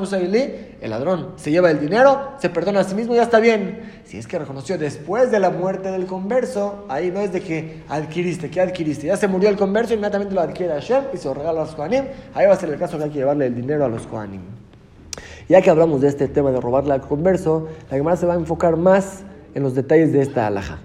el 0.82 0.90
ladrón 0.90 1.34
se 1.36 1.52
lleva 1.52 1.72
el 1.72 1.80
dinero, 1.80 2.32
se 2.40 2.50
perdona 2.50 2.82
a 2.82 2.84
sí 2.84 2.96
mismo 2.96 3.14
y 3.14 3.18
ya 3.18 3.24
está 3.24 3.40
bien. 3.40 4.02
Si 4.06 4.18
es 4.18 4.28
que 4.28 4.40
reconoció 4.40 4.78
después 4.78 5.32
de 5.32 5.40
la 5.40 5.50
muerte 5.50 5.92
del 5.92 6.06
converso, 6.06 6.86
ahí 6.90 7.12
no 7.12 7.20
es 7.20 7.34
de 7.34 7.42
que 7.42 7.84
adquiriste, 7.90 8.50
que 8.50 8.62
adquiriste. 8.62 9.08
Ya 9.08 9.18
se 9.18 9.28
murió 9.28 9.50
el 9.50 9.58
converso, 9.58 9.94
inmediatamente 9.94 10.34
lo 10.34 10.42
adquiere 10.42 10.74
Hashem 10.74 11.06
y 11.14 11.18
se 11.18 11.28
lo 11.28 11.34
regala 11.34 11.62
a 11.62 11.66
los 11.66 11.76
Kohanim. 11.76 12.06
Ahí 12.34 12.48
va 12.48 12.54
a 12.54 12.58
ser 12.58 12.70
el 12.70 12.80
caso 12.80 12.98
que 12.98 13.06
hay 13.06 13.10
que 13.10 13.20
llevarle 13.20 13.48
el 13.48 13.56
dinero 13.56 13.86
a 13.86 13.90
los 13.90 14.08
Kohanim. 14.08 14.59
Ya 15.50 15.64
que 15.64 15.72
hablamos 15.72 16.02
de 16.02 16.10
este 16.10 16.28
tema 16.28 16.52
de 16.52 16.62
robarle 16.62 16.94
al 16.94 17.02
converso, 17.02 17.70
la 17.90 17.98
Gemara 17.98 18.16
se 18.16 18.28
va 18.28 18.36
a 18.36 18.38
enfocar 18.38 18.78
más 18.78 19.24
en 19.56 19.64
los 19.64 19.74
detalles 19.74 20.14
de 20.14 20.22
esta 20.22 20.46
alhaja. 20.46 20.78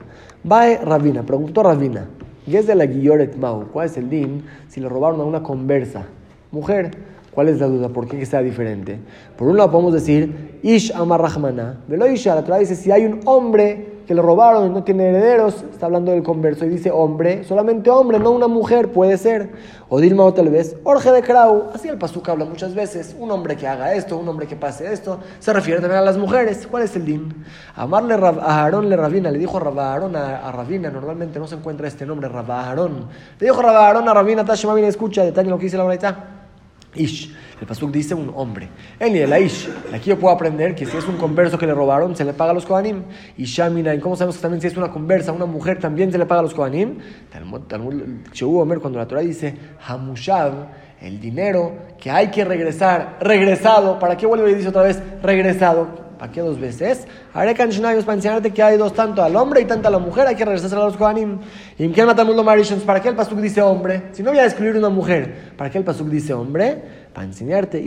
Va 0.50 0.74
Rabina, 0.78 1.22
preguntó 1.22 1.62
Rabina, 1.62 2.06
¿qué 2.46 2.60
es 2.60 2.66
de 2.66 2.74
la 2.74 2.86
Guilloret 2.86 3.36
Mau? 3.36 3.66
¿Cuál 3.70 3.88
es 3.88 3.98
el 3.98 4.08
din 4.08 4.46
si 4.68 4.80
le 4.80 4.88
robaron 4.88 5.20
a 5.20 5.24
una 5.24 5.42
conversa? 5.42 6.06
Mujer, 6.50 6.92
¿cuál 7.34 7.48
es 7.48 7.60
la 7.60 7.66
duda? 7.66 7.88
¿Por 7.88 8.06
qué 8.06 8.24
sea 8.24 8.40
diferente? 8.40 8.98
Por 9.36 9.48
un 9.48 9.56
lado 9.56 9.70
podemos 9.70 9.92
decir, 9.92 10.58
Ish 10.62 10.92
Amar 10.94 11.20
Rahmana, 11.20 11.80
Velo 11.88 12.06
Isha, 12.06 12.34
la 12.34 12.44
Torah 12.44 12.58
dice, 12.58 12.76
si 12.76 12.90
hay 12.90 13.04
un 13.04 13.20
hombre 13.24 13.94
que 14.06 14.14
le 14.14 14.22
robaron 14.22 14.66
y 14.66 14.70
no 14.70 14.84
tiene 14.84 15.08
herederos, 15.08 15.64
está 15.72 15.86
hablando 15.86 16.12
del 16.12 16.22
converso 16.22 16.64
y 16.66 16.68
dice 16.68 16.90
hombre, 16.90 17.44
solamente 17.44 17.90
hombre, 17.90 18.18
no 18.18 18.30
una 18.30 18.48
mujer, 18.48 18.92
puede 18.92 19.16
ser. 19.16 19.52
O 19.88 20.00
Dilma 20.00 20.24
o 20.24 20.34
tal 20.34 20.48
vez, 20.48 20.76
Orge 20.84 21.10
de 21.10 21.22
Krau, 21.22 21.70
así 21.72 21.88
el 21.88 21.98
Pasuk 21.98 22.28
habla 22.28 22.44
muchas 22.44 22.74
veces, 22.74 23.14
un 23.18 23.30
hombre 23.30 23.56
que 23.56 23.66
haga 23.66 23.94
esto, 23.94 24.18
un 24.18 24.28
hombre 24.28 24.46
que 24.46 24.56
pase 24.56 24.92
esto, 24.92 25.20
se 25.38 25.52
refiere 25.52 25.80
también 25.80 26.00
a 26.00 26.04
las 26.04 26.18
mujeres. 26.18 26.66
¿Cuál 26.66 26.82
es 26.82 26.96
el 26.96 27.04
din? 27.04 27.44
Amarle 27.76 28.14
a 28.14 28.62
Aarón 28.62 28.88
le 28.88 28.96
Rabina, 28.96 29.30
le 29.30 29.38
dijo 29.38 29.58
Aarón 29.58 30.16
a, 30.16 30.48
a 30.48 30.52
Rabina, 30.52 30.90
normalmente 30.90 31.38
no 31.38 31.46
se 31.46 31.54
encuentra 31.54 31.86
este 31.86 32.04
nombre, 32.04 32.28
Aarón. 32.28 33.06
Le 33.38 33.46
dijo 33.46 33.60
Aarón 33.60 34.08
a 34.08 34.14
Rabina, 34.14 34.44
Tashima, 34.44 34.78
escucha, 34.80 35.24
detalle 35.24 35.48
lo 35.48 35.58
que 35.58 35.64
dice 35.64 35.76
la 35.76 35.84
verdad. 35.84 36.33
Ish. 36.94 37.34
El 37.60 37.66
Pasuk 37.66 37.90
dice 37.90 38.14
un 38.14 38.32
hombre. 38.34 38.68
El 38.98 39.14
el 39.16 39.32
Aish. 39.32 39.68
Aquí 39.92 40.10
yo 40.10 40.18
puedo 40.18 40.34
aprender 40.34 40.74
que 40.74 40.86
si 40.86 40.96
es 40.96 41.06
un 41.06 41.16
converso 41.16 41.56
que 41.56 41.66
le 41.66 41.74
robaron, 41.74 42.16
se 42.16 42.24
le 42.24 42.32
paga 42.32 42.50
a 42.50 42.54
los 42.54 42.66
Kohanim. 42.66 43.04
Y 43.36 43.44
Shamina, 43.44 43.98
¿cómo 44.00 44.16
sabemos 44.16 44.36
que 44.36 44.42
también 44.42 44.60
si 44.60 44.66
es 44.66 44.76
una 44.76 44.90
conversa, 44.90 45.32
una 45.32 45.46
mujer, 45.46 45.78
también 45.78 46.10
se 46.10 46.18
le 46.18 46.26
paga 46.26 46.40
a 46.40 46.42
los 46.42 46.54
Kohanim? 46.54 46.98
Omer, 48.42 48.80
cuando 48.80 48.98
la 48.98 49.06
Torah 49.06 49.20
dice 49.20 49.54
Hamushav, 49.86 50.52
el 51.00 51.20
dinero 51.20 51.72
que 51.98 52.10
hay 52.10 52.28
que 52.28 52.44
regresar, 52.44 53.18
regresado, 53.20 53.98
¿para 53.98 54.16
qué 54.16 54.26
vuelve 54.26 54.50
y 54.50 54.54
dice 54.54 54.68
otra 54.68 54.82
vez 54.82 55.02
regresado? 55.22 56.03
¿Para 56.24 56.32
qué 56.32 56.40
dos 56.40 56.58
veces? 56.58 57.06
Haré 57.34 57.52
cancionarios 57.52 58.02
para 58.02 58.16
enseñarte 58.16 58.50
que 58.50 58.62
hay 58.62 58.78
dos, 58.78 58.94
tanto 58.94 59.22
al 59.22 59.36
hombre 59.36 59.60
y 59.60 59.66
tanto 59.66 59.88
a 59.88 59.90
la 59.90 59.98
mujer, 59.98 60.26
hay 60.26 60.34
que 60.34 60.44
regresar 60.46 60.78
a 60.78 60.84
los 60.84 60.96
Kohanim. 60.96 61.38
¿Y 61.78 61.86
qué 61.90 62.06
matamos 62.06 62.34
los 62.34 62.42
Marishans? 62.42 62.82
¿Para 62.82 63.02
qué 63.02 63.10
el 63.10 63.14
Pasuk 63.14 63.40
dice 63.40 63.60
hombre? 63.60 64.04
Si 64.12 64.22
no 64.22 64.30
voy 64.30 64.38
a 64.38 64.46
excluir 64.46 64.74
una 64.74 64.88
mujer, 64.88 65.52
¿para 65.54 65.68
qué 65.68 65.76
el 65.76 65.84
Pasuk 65.84 66.08
dice 66.08 66.32
hombre? 66.32 66.82
Para 67.12 67.26
enseñarte, 67.26 67.78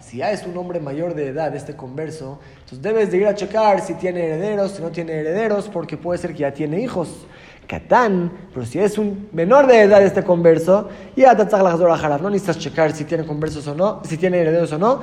si 0.00 0.18
ya 0.18 0.32
es 0.32 0.46
un 0.46 0.56
hombre 0.58 0.80
mayor 0.80 1.14
de 1.14 1.28
edad, 1.28 1.56
este 1.56 1.74
converso, 1.74 2.40
entonces 2.56 2.82
debes 2.82 3.10
de 3.10 3.16
ir 3.16 3.26
a 3.26 3.34
checar 3.34 3.80
si 3.80 3.94
tiene 3.94 4.26
herederos, 4.26 4.72
si 4.72 4.82
no 4.82 4.90
tiene 4.90 5.14
herederos, 5.14 5.70
porque 5.70 5.96
puede 5.96 6.18
ser 6.18 6.34
que 6.34 6.40
ya 6.40 6.52
tiene 6.52 6.82
hijos. 6.82 7.26
Catán, 7.72 8.30
pero 8.52 8.66
si 8.66 8.78
es 8.78 8.98
un 8.98 9.30
menor 9.32 9.66
de 9.66 9.80
edad 9.80 10.02
este 10.02 10.22
converso, 10.22 10.90
y 11.16 11.22
no 11.22 12.28
necesitas 12.28 12.58
checar 12.58 12.92
si 12.92 13.04
tiene 13.04 13.24
conversos 13.24 13.66
o 13.66 13.74
no, 13.74 14.02
si 14.04 14.18
tiene 14.18 14.40
herederos 14.40 14.72
o 14.72 14.78
no. 14.78 15.00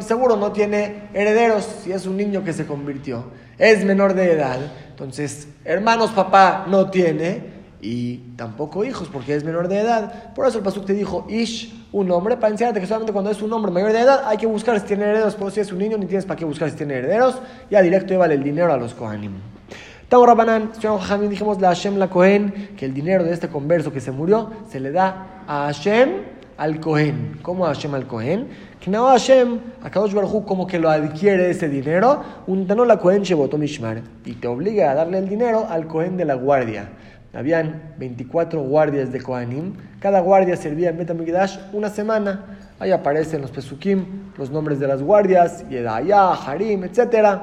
seguro 0.00 0.36
no 0.36 0.50
tiene 0.50 1.10
herederos 1.14 1.64
si 1.84 1.92
es 1.92 2.06
un 2.06 2.16
niño 2.16 2.42
que 2.42 2.52
se 2.52 2.66
convirtió. 2.66 3.26
Es 3.56 3.84
menor 3.84 4.14
de 4.14 4.32
edad, 4.32 4.58
entonces 4.90 5.46
hermanos 5.64 6.10
papá 6.10 6.66
no 6.68 6.90
tiene 6.90 7.56
y 7.80 8.16
tampoco 8.34 8.84
hijos 8.84 9.06
porque 9.06 9.36
es 9.36 9.44
menor 9.44 9.68
de 9.68 9.78
edad. 9.78 10.34
Por 10.34 10.44
eso 10.44 10.58
el 10.58 10.64
Pasuk 10.64 10.86
te 10.86 10.92
dijo 10.92 11.24
Ish, 11.28 11.86
un 11.92 12.10
hombre, 12.10 12.36
para 12.36 12.50
enseñarte 12.50 12.80
que 12.80 12.86
solamente 12.88 13.12
cuando 13.12 13.30
es 13.30 13.40
un 13.42 13.52
hombre 13.52 13.70
mayor 13.70 13.92
de 13.92 14.00
edad 14.00 14.22
hay 14.26 14.38
que 14.38 14.46
buscar 14.46 14.80
si 14.80 14.86
tiene 14.86 15.04
herederos, 15.04 15.36
pero 15.36 15.50
si 15.52 15.60
es 15.60 15.70
un 15.70 15.78
niño 15.78 15.96
ni 15.98 16.06
tienes 16.06 16.24
para 16.24 16.36
qué 16.36 16.44
buscar 16.44 16.68
si 16.68 16.76
tiene 16.76 16.94
herederos, 16.94 17.40
ya 17.70 17.80
directo 17.80 18.12
lleva 18.12 18.26
el 18.26 18.42
dinero 18.42 18.72
a 18.72 18.76
los 18.76 18.92
Kohanim. 18.92 19.34
Tau 20.08 20.24
Rabanan, 20.24 20.72
Jamín, 20.80 21.28
dijimos 21.28 21.60
la 21.60 21.68
Hashem 21.68 21.98
la 21.98 22.08
Kohen, 22.08 22.70
que 22.78 22.86
el 22.86 22.94
dinero 22.94 23.24
de 23.24 23.32
este 23.32 23.48
converso 23.48 23.92
que 23.92 24.00
se 24.00 24.10
murió 24.10 24.50
se 24.70 24.80
le 24.80 24.90
da 24.90 25.44
a 25.46 25.66
Hashem 25.66 26.08
al 26.56 26.80
Kohen. 26.80 27.38
¿Cómo 27.42 27.66
a 27.66 27.74
Hashem 27.74 27.94
al 27.94 28.06
Kohen? 28.06 28.48
Que 28.80 28.90
no 28.90 29.06
Hashem, 29.06 29.58
a 29.82 29.90
Kadosh 29.90 30.14
Baruj 30.14 30.46
como 30.46 30.66
que 30.66 30.78
lo 30.78 30.88
adquiere 30.88 31.50
ese 31.50 31.68
dinero, 31.68 32.22
un 32.46 32.66
la 32.66 32.96
Kohen 32.96 33.22
Mishmar, 33.58 34.00
y 34.24 34.32
te 34.32 34.48
obliga 34.48 34.92
a 34.92 34.94
darle 34.94 35.18
el 35.18 35.28
dinero 35.28 35.66
al 35.68 35.86
Kohen 35.86 36.16
de 36.16 36.24
la 36.24 36.36
guardia. 36.36 36.88
Habían 37.34 37.94
24 37.98 38.62
guardias 38.62 39.12
de 39.12 39.20
Kohanim. 39.20 39.74
Cada 40.00 40.20
guardia 40.20 40.56
servía 40.56 40.88
en 40.88 40.96
Betamigdash 40.96 41.58
una 41.74 41.90
semana. 41.90 42.58
Ahí 42.78 42.92
aparecen 42.92 43.42
los 43.42 43.50
Pesukim, 43.50 44.32
los 44.38 44.50
nombres 44.50 44.80
de 44.80 44.88
las 44.88 45.02
guardias, 45.02 45.68
Yedaya, 45.68 46.32
Harim, 46.32 46.84
etc. 46.84 47.40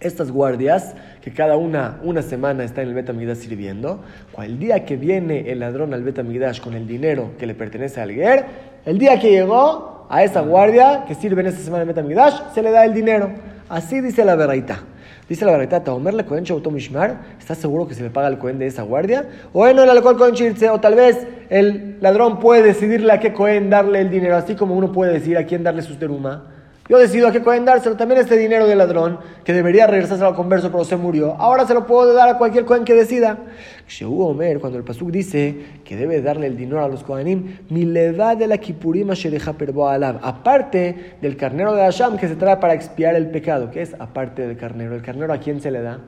Estas 0.00 0.30
guardias, 0.30 0.94
que 1.28 1.34
cada 1.34 1.56
una 1.56 1.98
una 2.02 2.22
semana 2.22 2.64
está 2.64 2.80
en 2.80 2.88
el 2.88 2.94
Betamigdash 2.94 3.36
sirviendo, 3.36 4.00
el 4.42 4.58
día 4.58 4.86
que 4.86 4.96
viene 4.96 5.50
el 5.50 5.60
ladrón 5.60 5.92
al 5.92 6.02
Betamigdash 6.02 6.60
con 6.60 6.72
el 6.72 6.86
dinero 6.86 7.32
que 7.38 7.46
le 7.46 7.54
pertenece 7.54 8.00
al 8.00 8.12
Ger, 8.12 8.46
el 8.86 8.98
día 8.98 9.20
que 9.20 9.30
llegó 9.30 10.06
a 10.08 10.24
esa 10.24 10.40
guardia 10.40 11.04
que 11.06 11.14
sirve 11.14 11.42
en 11.42 11.48
esa 11.48 11.58
semana 11.58 11.82
en 11.82 11.88
Betamigdash, 11.88 12.54
se 12.54 12.62
le 12.62 12.70
da 12.70 12.84
el 12.86 12.94
dinero. 12.94 13.30
Así 13.68 14.00
dice 14.00 14.24
la 14.24 14.36
veraita. 14.36 14.80
Dice 15.28 15.44
la 15.44 15.54
verdad, 15.54 15.82
Taomer 15.82 16.14
le 16.14 16.24
Cohen 16.24 16.44
Mishmar, 16.72 17.18
¿estás 17.38 17.58
seguro 17.58 17.86
que 17.86 17.92
se 17.92 18.02
le 18.02 18.08
paga 18.08 18.28
el 18.28 18.38
Cohen 18.38 18.58
de 18.58 18.66
esa 18.66 18.82
guardia? 18.82 19.26
O 19.52 19.58
bueno, 19.58 19.82
el 19.82 19.90
alcohol 19.90 20.16
con 20.16 20.32
o 20.32 20.80
tal 20.80 20.94
vez 20.94 21.26
el 21.50 21.98
ladrón 22.00 22.40
puede 22.40 22.62
decidirle 22.62 23.12
a 23.12 23.20
qué 23.20 23.34
Cohen 23.34 23.68
darle 23.68 24.00
el 24.00 24.08
dinero, 24.08 24.36
así 24.36 24.54
como 24.54 24.74
uno 24.74 24.92
puede 24.92 25.12
decir 25.12 25.36
a 25.36 25.44
quién 25.44 25.62
darle 25.62 25.82
su 25.82 25.96
teruma. 25.96 26.57
Yo 26.88 26.98
decido 26.98 27.28
a 27.28 27.32
qué 27.32 27.42
Cohen 27.42 27.64
dárselo. 27.64 27.96
También 27.96 28.20
este 28.20 28.38
dinero 28.38 28.66
del 28.66 28.78
ladrón, 28.78 29.18
que 29.44 29.52
debería 29.52 29.86
regresarse 29.86 30.24
al 30.24 30.34
converso, 30.34 30.70
pero 30.70 30.84
se 30.84 30.96
murió. 30.96 31.34
Ahora 31.38 31.66
se 31.66 31.74
lo 31.74 31.86
puedo 31.86 32.14
dar 32.14 32.28
a 32.28 32.38
cualquier 32.38 32.64
Cohen 32.64 32.84
que 32.84 32.94
decida. 32.94 33.38
Shehu 33.86 34.22
Omer, 34.22 34.58
cuando 34.58 34.78
el 34.78 34.84
Pasuk 34.84 35.10
dice 35.10 35.56
que 35.84 35.96
debe 35.96 36.22
darle 36.22 36.46
el 36.46 36.56
dinero 36.56 36.82
a 36.82 36.88
los 36.88 37.04
Kohanim, 37.04 37.58
mi 37.68 37.84
leva 37.84 38.36
de 38.36 38.46
la 38.46 38.58
Kipurim 38.58 39.10
alab. 39.10 40.18
Aparte 40.22 41.16
del 41.20 41.36
carnero 41.36 41.74
de 41.74 41.82
Hashem 41.82 42.16
que 42.16 42.28
se 42.28 42.36
trae 42.36 42.56
para 42.56 42.74
expiar 42.74 43.14
el 43.14 43.30
pecado. 43.30 43.70
¿Qué 43.70 43.82
es 43.82 43.94
aparte 43.98 44.46
del 44.46 44.56
carnero? 44.56 44.94
¿El 44.94 45.02
carnero 45.02 45.32
a 45.32 45.38
quién 45.38 45.60
se 45.60 45.70
le 45.70 45.82
da? 45.82 46.00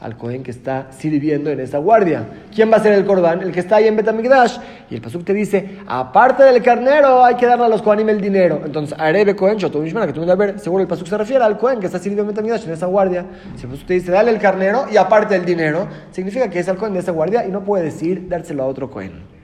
Al 0.00 0.16
Cohen 0.16 0.42
que 0.42 0.50
está 0.50 0.88
sirviendo 0.90 1.50
en 1.50 1.60
esa 1.60 1.78
guardia. 1.78 2.26
¿Quién 2.54 2.70
va 2.70 2.76
a 2.76 2.80
ser 2.80 2.92
el 2.92 3.04
Corbán? 3.04 3.40
El 3.40 3.52
que 3.52 3.60
está 3.60 3.76
ahí 3.76 3.88
en 3.88 3.96
Betamigdash. 3.96 4.58
Y 4.90 4.94
el 4.94 5.00
Pasuk 5.00 5.24
te 5.24 5.32
dice, 5.32 5.78
aparte 5.86 6.42
del 6.42 6.62
carnero, 6.62 7.24
hay 7.24 7.36
que 7.36 7.46
darle 7.46 7.64
a 7.64 7.68
los 7.68 7.82
Kohanim 7.82 8.08
el 8.10 8.20
dinero. 8.20 8.60
Entonces, 8.64 8.96
Arebe 8.98 9.34
Cohen, 9.34 9.56
que 9.56 9.68
tú 9.68 9.80
me 9.80 10.30
a 10.30 10.34
ver, 10.34 10.58
seguro 10.58 10.82
el 10.82 10.88
Pasuk 10.88 11.06
se 11.06 11.16
refiere 11.16 11.42
al 11.42 11.56
Cohen 11.58 11.80
que 11.80 11.86
está 11.86 11.98
sirviendo 11.98 12.22
en 12.22 12.28
Betamigdash, 12.28 12.64
en 12.64 12.72
esa 12.72 12.86
guardia. 12.86 13.24
Si 13.56 13.62
el 13.62 13.70
Pasuk 13.70 13.86
te 13.86 13.94
dice, 13.94 14.12
dale 14.12 14.30
el 14.30 14.38
carnero 14.38 14.86
y 14.92 14.96
aparte 14.96 15.34
el 15.34 15.44
dinero, 15.44 15.88
significa 16.10 16.50
que 16.50 16.58
es 16.58 16.68
el 16.68 16.76
Cohen 16.76 16.92
de 16.92 17.00
esa 17.00 17.12
guardia 17.12 17.46
y 17.46 17.50
no 17.50 17.64
puede 17.64 17.84
decir 17.84 18.28
dárselo 18.28 18.64
a 18.64 18.66
otro 18.66 18.90
Cohen. 18.90 19.36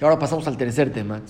Y 0.00 0.04
ahora 0.04 0.18
pasamos 0.18 0.46
al 0.48 0.56
tercer 0.56 0.90
tema. 0.90 1.20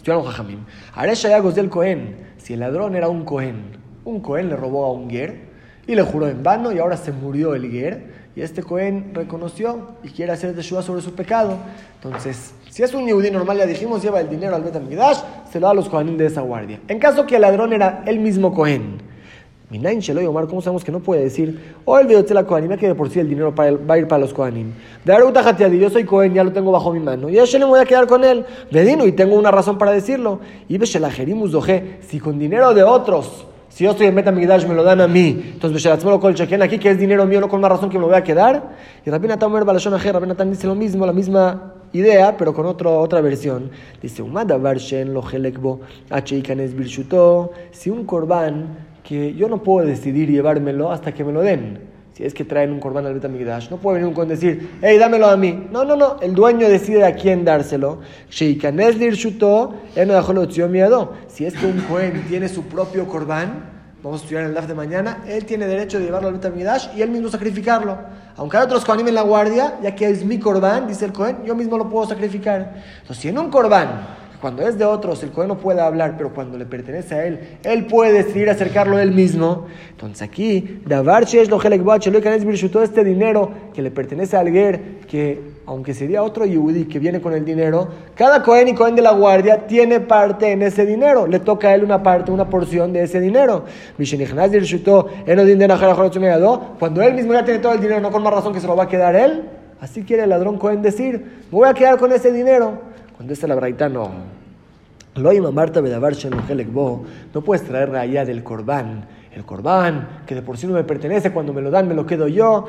Del 1.54 1.68
Cohen. 1.70 2.16
Si 2.36 2.54
el 2.54 2.60
ladrón 2.60 2.94
era 2.94 3.08
un 3.08 3.24
Cohen, 3.24 3.78
un 4.04 4.20
Cohen 4.20 4.48
le 4.48 4.56
robó 4.56 4.84
a 4.84 4.92
un 4.92 5.10
Ger 5.10 5.53
y 5.86 5.94
le 5.94 6.02
juró 6.02 6.28
en 6.28 6.42
vano 6.42 6.72
y 6.72 6.78
ahora 6.78 6.96
se 6.96 7.12
murió 7.12 7.54
el 7.54 7.70
Ger. 7.70 8.24
Y 8.36 8.40
este 8.40 8.62
Cohen 8.62 9.12
reconoció 9.14 9.90
y 10.02 10.08
quiere 10.08 10.32
hacer 10.32 10.54
Teshuvah 10.54 10.82
sobre 10.82 11.02
su 11.02 11.14
pecado. 11.14 11.56
Entonces, 12.02 12.52
si 12.68 12.82
es 12.82 12.92
un 12.92 13.06
Yehudi 13.06 13.30
normal, 13.30 13.58
ya 13.58 13.66
dijimos, 13.66 14.02
lleva 14.02 14.20
el 14.20 14.28
dinero 14.28 14.56
al 14.56 14.62
Betamigdash, 14.62 15.18
se 15.50 15.60
lo 15.60 15.66
da 15.66 15.70
a 15.70 15.74
los 15.74 15.88
Kohanim 15.88 16.16
de 16.16 16.26
esa 16.26 16.40
guardia. 16.40 16.80
En 16.88 16.98
caso 16.98 17.26
que 17.26 17.36
el 17.36 17.42
ladrón 17.42 17.72
era 17.72 18.02
el 18.06 18.18
mismo 18.18 18.52
Cohen. 18.52 18.98
Minain 19.70 20.00
Sheloy 20.00 20.26
Omar, 20.26 20.46
¿cómo 20.46 20.60
sabemos 20.60 20.84
que 20.84 20.92
no 20.92 21.00
puede 21.00 21.22
decir, 21.22 21.74
oh, 21.84 21.98
el 21.98 22.08
de 22.08 22.34
la 22.34 22.44
Kohanim, 22.44 22.76
que 22.76 22.88
de 22.88 22.94
por 22.94 23.08
sí 23.08 23.20
el 23.20 23.28
dinero 23.28 23.54
va 23.54 23.94
a 23.94 23.98
ir 23.98 24.08
para 24.08 24.20
los 24.20 24.34
Kohanim? 24.34 24.72
De 25.04 25.12
Aruta 25.12 25.56
yo 25.56 25.90
soy 25.90 26.04
Cohen, 26.04 26.34
ya 26.34 26.42
lo 26.42 26.52
tengo 26.52 26.72
bajo 26.72 26.92
mi 26.92 27.00
mano. 27.00 27.28
Y 27.28 27.38
a 27.38 27.44
le 27.44 27.64
voy 27.64 27.78
a 27.78 27.84
quedar 27.84 28.08
con 28.08 28.24
él. 28.24 28.44
Bedino, 28.70 29.06
y 29.06 29.12
tengo 29.12 29.36
una 29.36 29.52
razón 29.52 29.78
para 29.78 29.92
decirlo. 29.92 30.40
Y 30.68 30.76
Beshelajerim 30.76 31.48
Doje, 31.48 32.00
si 32.08 32.18
con 32.18 32.38
dinero 32.40 32.74
de 32.74 32.82
otros 32.82 33.46
si 33.74 33.82
yo 33.82 33.90
estoy 33.90 34.06
en 34.06 34.14
Betamigdash, 34.14 34.68
me 34.68 34.74
lo 34.74 34.84
dan 34.84 35.00
a 35.00 35.08
mí. 35.08 35.50
Entonces, 35.54 35.82
aquí 36.62 36.78
que 36.78 36.90
es 36.90 36.96
dinero 36.96 37.26
mío, 37.26 37.40
no 37.40 37.48
con 37.48 37.58
una 37.58 37.68
razón 37.68 37.90
que 37.90 37.96
me 37.96 38.02
lo 38.02 38.06
voy 38.06 38.14
a 38.16 38.22
quedar. 38.22 38.76
Y 39.04 39.10
Rabina 39.10 39.36
Tamer 39.36 39.64
Balashon 39.64 39.98
Rabina 39.98 40.36
Tan 40.36 40.48
dice 40.48 40.68
lo 40.68 40.76
mismo, 40.76 41.04
la 41.04 41.12
misma 41.12 41.74
idea, 41.92 42.36
pero 42.36 42.54
con 42.54 42.66
otro, 42.66 42.96
otra 43.00 43.20
versión. 43.20 43.72
Dice, 44.00 44.22
lo 45.12 45.22
Si 47.72 47.90
un 47.90 48.04
corbán 48.04 48.78
que 49.02 49.34
yo 49.34 49.48
no 49.48 49.60
puedo 49.60 49.84
decidir 49.84 50.30
llevármelo 50.30 50.92
hasta 50.92 51.12
que 51.12 51.24
me 51.24 51.32
lo 51.32 51.40
den. 51.42 51.93
Si 52.14 52.24
es 52.24 52.32
que 52.32 52.44
traen 52.44 52.70
un 52.70 52.78
corbán 52.78 53.04
al 53.06 53.14
Betamigdash, 53.14 53.70
no 53.70 53.78
puede 53.78 53.96
venir 53.96 54.08
un 54.08 54.14
Cohen 54.14 54.28
decir, 54.28 54.78
hey, 54.80 54.98
dámelo 54.98 55.26
a 55.26 55.36
mí. 55.36 55.66
No, 55.72 55.84
no, 55.84 55.96
no. 55.96 56.20
El 56.20 56.32
dueño 56.32 56.68
decide 56.68 57.04
a 57.04 57.16
quién 57.16 57.44
dárselo. 57.44 57.98
Si 61.26 61.44
es 61.44 61.54
que 61.54 61.66
un 61.66 61.80
Cohen 61.80 62.24
tiene 62.28 62.48
su 62.48 62.62
propio 62.66 63.08
corbán, 63.08 63.72
vamos 64.00 64.20
a 64.20 64.22
estudiar 64.22 64.44
el 64.44 64.54
DAF 64.54 64.68
de 64.68 64.74
mañana, 64.74 65.24
él 65.26 65.44
tiene 65.44 65.66
derecho 65.66 65.98
de 65.98 66.04
llevarlo 66.04 66.28
al 66.28 66.34
Betamigdash 66.34 66.96
y 66.96 67.02
él 67.02 67.10
mismo 67.10 67.30
sacrificarlo. 67.30 67.98
Aunque 68.36 68.58
hay 68.58 68.62
otros 68.62 68.84
Kohanim 68.84 69.08
en 69.08 69.16
la 69.16 69.22
guardia, 69.22 69.78
ya 69.82 69.96
que 69.96 70.08
es 70.08 70.24
mi 70.24 70.38
corbán, 70.38 70.86
dice 70.86 71.06
el 71.06 71.12
Cohen, 71.12 71.38
yo 71.44 71.56
mismo 71.56 71.76
lo 71.76 71.88
puedo 71.88 72.06
sacrificar. 72.06 72.74
Entonces, 73.00 73.22
si 73.22 73.28
en 73.28 73.38
un 73.38 73.50
corbán 73.50 74.22
cuando 74.44 74.68
es 74.68 74.76
de 74.76 74.84
otros, 74.84 75.22
el 75.22 75.30
Cohen 75.30 75.48
no 75.48 75.56
puede 75.56 75.80
hablar, 75.80 76.16
pero 76.18 76.34
cuando 76.34 76.58
le 76.58 76.66
pertenece 76.66 77.14
a 77.14 77.24
él, 77.24 77.56
él 77.62 77.86
puede 77.86 78.12
decidir 78.12 78.50
acercarlo 78.50 78.98
él 78.98 79.10
mismo. 79.10 79.64
Entonces 79.92 80.20
aquí, 80.20 80.82
todo 82.68 82.82
este 82.82 83.04
dinero 83.04 83.50
que 83.72 83.80
le 83.80 83.90
pertenece 83.90 84.36
a 84.36 84.40
alguien, 84.40 84.98
que 85.08 85.40
aunque 85.64 85.94
sería 85.94 86.22
otro 86.22 86.44
Yehudi 86.44 86.84
que 86.84 86.98
viene 86.98 87.22
con 87.22 87.32
el 87.32 87.42
dinero, 87.46 87.88
cada 88.14 88.42
Cohen 88.42 88.68
y 88.68 88.74
Cohen 88.74 88.94
de 88.94 89.00
la 89.00 89.12
guardia 89.12 89.66
tiene 89.66 90.00
parte 90.00 90.52
en 90.52 90.60
ese 90.60 90.84
dinero. 90.84 91.26
Le 91.26 91.40
toca 91.40 91.68
a 91.68 91.74
él 91.74 91.82
una 91.82 92.02
parte, 92.02 92.30
una 92.30 92.50
porción 92.50 92.92
de 92.92 93.04
ese 93.04 93.20
dinero. 93.20 93.64
Cuando 96.78 97.00
él 97.00 97.14
mismo 97.14 97.32
ya 97.32 97.46
tiene 97.46 97.60
todo 97.60 97.72
el 97.72 97.80
dinero, 97.80 98.02
no 98.02 98.10
con 98.10 98.22
más 98.22 98.34
razón 98.34 98.52
que 98.52 98.60
se 98.60 98.66
lo 98.66 98.76
va 98.76 98.84
a 98.84 98.88
quedar 98.88 99.16
él. 99.16 99.48
Así 99.80 100.02
quiere 100.02 100.24
el 100.24 100.28
ladrón 100.28 100.58
Cohen 100.58 100.82
decir, 100.82 101.14
me 101.50 101.58
voy 101.58 101.66
a 101.66 101.72
quedar 101.72 101.96
con 101.96 102.12
ese 102.12 102.30
dinero. 102.30 102.92
Cuando 103.16 103.32
está 103.32 103.46
la 103.46 103.54
braita, 103.54 103.88
no. 103.88 104.10
Lo 105.14 105.32
Marta 105.52 105.80
no 107.32 107.42
puedes 107.42 107.64
traer 107.64 107.94
allá 107.94 108.24
del 108.24 108.42
corbán 108.42 109.06
el 109.34 109.44
corbán, 109.44 110.20
que 110.26 110.34
de 110.34 110.42
por 110.42 110.56
sí 110.56 110.66
no 110.66 110.74
me 110.74 110.84
pertenece, 110.84 111.32
cuando 111.32 111.52
me 111.52 111.60
lo 111.60 111.70
dan 111.70 111.88
me 111.88 111.94
lo 111.94 112.06
quedo 112.06 112.28
yo. 112.28 112.66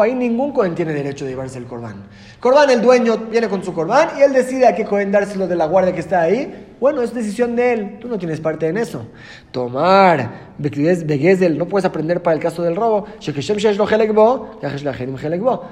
Ahí 0.00 0.14
ningún 0.14 0.52
cohen 0.52 0.74
tiene 0.74 0.92
derecho 0.92 1.24
de 1.24 1.30
llevarse 1.30 1.58
el 1.58 1.66
corbán. 1.66 2.04
Corbán, 2.40 2.70
el 2.70 2.82
dueño 2.82 3.16
viene 3.30 3.48
con 3.48 3.62
su 3.62 3.72
corbán 3.72 4.08
y 4.18 4.22
él 4.22 4.32
decide 4.32 4.66
a 4.66 4.74
qué 4.74 4.84
cohen 4.84 5.12
dárselo 5.12 5.46
de 5.46 5.54
la 5.54 5.66
guardia 5.66 5.92
que 5.92 6.00
está 6.00 6.22
ahí. 6.22 6.66
Bueno, 6.80 7.02
es 7.02 7.12
decisión 7.14 7.54
de 7.54 7.72
él, 7.74 7.98
tú 8.00 8.08
no 8.08 8.18
tienes 8.18 8.40
parte 8.40 8.66
en 8.66 8.78
eso. 8.78 9.06
Tomar, 9.52 10.54
Begezel, 10.58 11.58
no 11.58 11.66
puedes 11.66 11.84
aprender 11.84 12.22
para 12.22 12.34
el 12.34 12.42
caso 12.42 12.62
del 12.62 12.74
robo. 12.74 13.04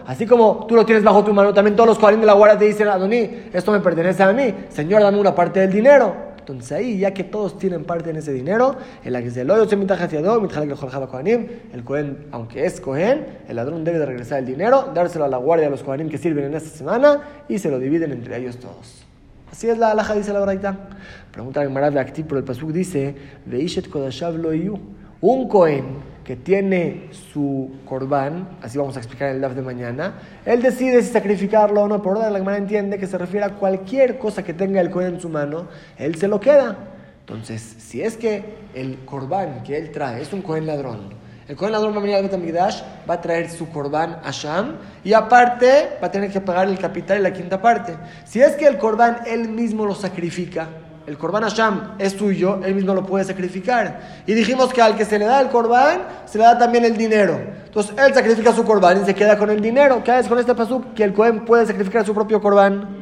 Así 0.06 0.26
como 0.26 0.66
tú 0.68 0.76
lo 0.76 0.84
tienes 0.84 1.02
bajo 1.02 1.24
tu 1.24 1.32
mano, 1.32 1.54
también 1.54 1.74
todos 1.74 1.88
los 1.88 1.98
cohen 1.98 2.20
de 2.20 2.26
la 2.26 2.34
guardia 2.34 2.58
te 2.58 2.66
dicen, 2.66 2.88
Adoní, 2.88 3.48
esto 3.52 3.72
me 3.72 3.80
pertenece 3.80 4.22
a 4.22 4.32
mí, 4.32 4.54
Señor, 4.68 5.02
dame 5.02 5.18
una 5.18 5.34
parte 5.34 5.60
del 5.60 5.72
dinero. 5.72 6.27
Entonces 6.52 6.72
ahí, 6.72 6.98
ya 6.98 7.12
que 7.12 7.24
todos 7.24 7.58
tienen 7.58 7.84
parte 7.84 8.08
en 8.08 8.16
ese 8.16 8.32
dinero, 8.32 8.76
el 9.04 9.14
el 11.72 11.84
Cohen, 11.84 12.26
aunque 12.30 12.64
es 12.64 12.80
Cohen, 12.80 13.26
el 13.46 13.56
ladrón 13.56 13.84
debe 13.84 13.98
de 13.98 14.06
regresar 14.06 14.38
el 14.38 14.46
dinero, 14.46 14.90
dárselo 14.94 15.26
a 15.26 15.28
la 15.28 15.36
guardia 15.36 15.66
a 15.66 15.70
los 15.70 15.82
Cohenim 15.82 16.08
que 16.08 16.16
sirven 16.16 16.44
en 16.44 16.54
esta 16.54 16.70
semana 16.70 17.20
y 17.48 17.58
se 17.58 17.70
lo 17.70 17.78
dividen 17.78 18.12
entre 18.12 18.38
ellos 18.38 18.56
todos. 18.56 19.04
Así 19.52 19.68
es 19.68 19.76
la 19.76 19.90
alaja, 19.90 20.14
dice 20.14 20.32
la 20.32 20.40
braita. 20.40 20.88
Pregunta 21.32 21.60
de 21.60 22.00
Akti, 22.00 22.22
pero 22.22 22.38
el 22.38 22.44
Pasuk 22.44 22.70
dice, 22.70 23.14
un 25.20 25.48
Cohen 25.48 25.84
que 26.28 26.36
tiene 26.36 27.08
su 27.32 27.70
corbán, 27.86 28.58
así 28.60 28.76
vamos 28.76 28.94
a 28.96 28.98
explicar 28.98 29.30
en 29.30 29.36
el 29.36 29.40
DAF 29.40 29.54
de 29.54 29.62
mañana, 29.62 30.18
él 30.44 30.60
decide 30.60 31.02
si 31.02 31.10
sacrificarlo 31.10 31.84
o 31.84 31.88
no, 31.88 32.02
por 32.02 32.18
orden 32.18 32.30
la 32.30 32.38
hermana 32.38 32.58
entiende 32.58 32.98
que 32.98 33.06
se 33.06 33.16
refiere 33.16 33.46
a 33.46 33.54
cualquier 33.54 34.18
cosa 34.18 34.42
que 34.42 34.52
tenga 34.52 34.78
el 34.82 34.90
Cohen 34.90 35.14
en 35.14 35.20
su 35.22 35.30
mano, 35.30 35.68
él 35.96 36.16
se 36.16 36.28
lo 36.28 36.38
queda. 36.38 36.76
Entonces, 37.20 37.62
si 37.62 38.02
es 38.02 38.18
que 38.18 38.44
el 38.74 39.06
corbán 39.06 39.62
que 39.62 39.78
él 39.78 39.90
trae 39.90 40.20
es 40.20 40.30
un 40.34 40.42
Cohen 40.42 40.66
ladrón, 40.66 41.14
el 41.48 41.56
Cohen 41.56 41.72
ladrón 41.72 41.94
va 41.94 41.96
a 41.96 42.02
venir 42.02 42.16
al 42.16 42.24
Betamigdash, 42.24 42.82
va 43.08 43.14
a 43.14 43.20
traer 43.22 43.48
su 43.48 43.70
corbán 43.70 44.20
a 44.22 44.30
Sham 44.30 44.76
y 45.02 45.14
aparte 45.14 45.96
va 46.02 46.08
a 46.08 46.10
tener 46.10 46.30
que 46.30 46.42
pagar 46.42 46.68
el 46.68 46.78
capital 46.78 47.20
y 47.20 47.22
la 47.22 47.32
quinta 47.32 47.62
parte. 47.62 47.96
Si 48.26 48.42
es 48.42 48.54
que 48.54 48.66
el 48.66 48.76
corbán 48.76 49.20
él 49.26 49.48
mismo 49.48 49.86
lo 49.86 49.94
sacrifica, 49.94 50.68
el 51.08 51.16
Corban 51.16 51.42
Hashem 51.42 51.80
es 51.98 52.12
suyo, 52.12 52.60
él 52.62 52.74
mismo 52.74 52.92
lo 52.92 53.06
puede 53.06 53.24
sacrificar. 53.24 54.22
Y 54.26 54.34
dijimos 54.34 54.72
que 54.74 54.82
al 54.82 54.94
que 54.94 55.06
se 55.06 55.18
le 55.18 55.24
da 55.24 55.40
el 55.40 55.48
Corban, 55.48 56.02
se 56.26 56.36
le 56.36 56.44
da 56.44 56.58
también 56.58 56.84
el 56.84 56.98
dinero. 56.98 57.40
Entonces 57.64 57.94
él 57.96 58.12
sacrifica 58.12 58.52
su 58.52 58.62
Corban 58.62 59.00
y 59.02 59.06
se 59.06 59.14
queda 59.14 59.38
con 59.38 59.48
el 59.48 59.62
dinero. 59.62 60.04
¿Qué 60.04 60.12
haces 60.12 60.28
con 60.28 60.38
este 60.38 60.54
pasuk? 60.54 60.92
Que 60.92 61.04
el 61.04 61.14
Cohen 61.14 61.46
puede 61.46 61.64
sacrificar 61.64 62.04
su 62.04 62.12
propio 62.12 62.42
Corban. 62.42 62.97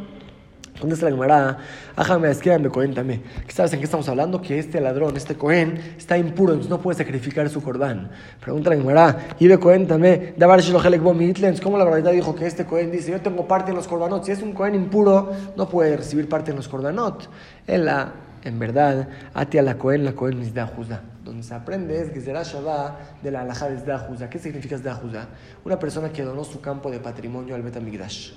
¿Dónde 0.80 0.94
está 0.94 1.06
la 1.06 1.12
Gemara? 1.12 1.58
Ájame, 1.96 2.30
escríbame, 2.30 2.68
cuéntame. 2.68 3.22
¿Sabes 3.48 3.72
en 3.72 3.78
qué 3.78 3.86
estamos 3.86 4.08
hablando? 4.08 4.42
Que 4.42 4.58
este 4.58 4.80
ladrón, 4.80 5.16
este 5.16 5.34
Cohen, 5.34 5.80
está 5.96 6.18
impuro, 6.18 6.52
entonces 6.52 6.70
no 6.70 6.80
puede 6.80 6.98
sacrificar 6.98 7.48
su 7.48 7.62
Corban. 7.62 8.10
Pregunta 8.40 8.70
la 8.70 8.76
Gemara, 8.76 9.28
y 9.38 9.48
ve, 9.48 9.58
cuéntame, 9.58 10.34
¿cómo 11.62 11.78
la 11.78 11.84
verdad 11.84 12.12
dijo 12.12 12.34
que 12.34 12.46
este 12.46 12.66
Cohen 12.66 12.90
dice, 12.90 13.12
yo 13.12 13.20
tengo 13.22 13.48
parte 13.48 13.70
en 13.70 13.76
los 13.76 13.88
Corbanot? 13.88 14.24
Si 14.24 14.32
es 14.32 14.42
un 14.42 14.52
Cohen 14.52 14.74
impuro, 14.74 15.32
no 15.56 15.68
puede 15.68 15.96
recibir 15.96 16.28
parte 16.28 16.50
en 16.50 16.58
los 16.58 16.68
Corbanot. 16.68 17.28
En 17.66 17.86
la, 17.86 18.12
en 18.44 18.58
verdad, 18.58 19.08
ati 19.32 19.56
a 19.56 19.62
la 19.62 19.78
Cohen, 19.78 20.04
la 20.04 20.12
Cohen 20.12 20.42
es 20.42 20.52
Juzá. 20.76 21.00
Donde 21.24 21.42
se 21.42 21.54
aprende 21.54 22.00
es 22.00 22.10
que 22.10 22.20
será 22.20 22.42
Shabbat 22.42 23.22
de 23.22 23.30
la 23.30 23.40
alhaja 23.40 23.68
de 23.68 23.98
Juzá. 23.98 24.28
¿Qué 24.28 24.38
significa 24.38 24.76
Juzá? 24.76 25.28
Una 25.64 25.78
persona 25.78 26.10
que 26.10 26.22
donó 26.22 26.44
su 26.44 26.60
campo 26.60 26.90
de 26.90 27.00
patrimonio 27.00 27.54
al 27.54 27.62
Betamigdash 27.62 28.32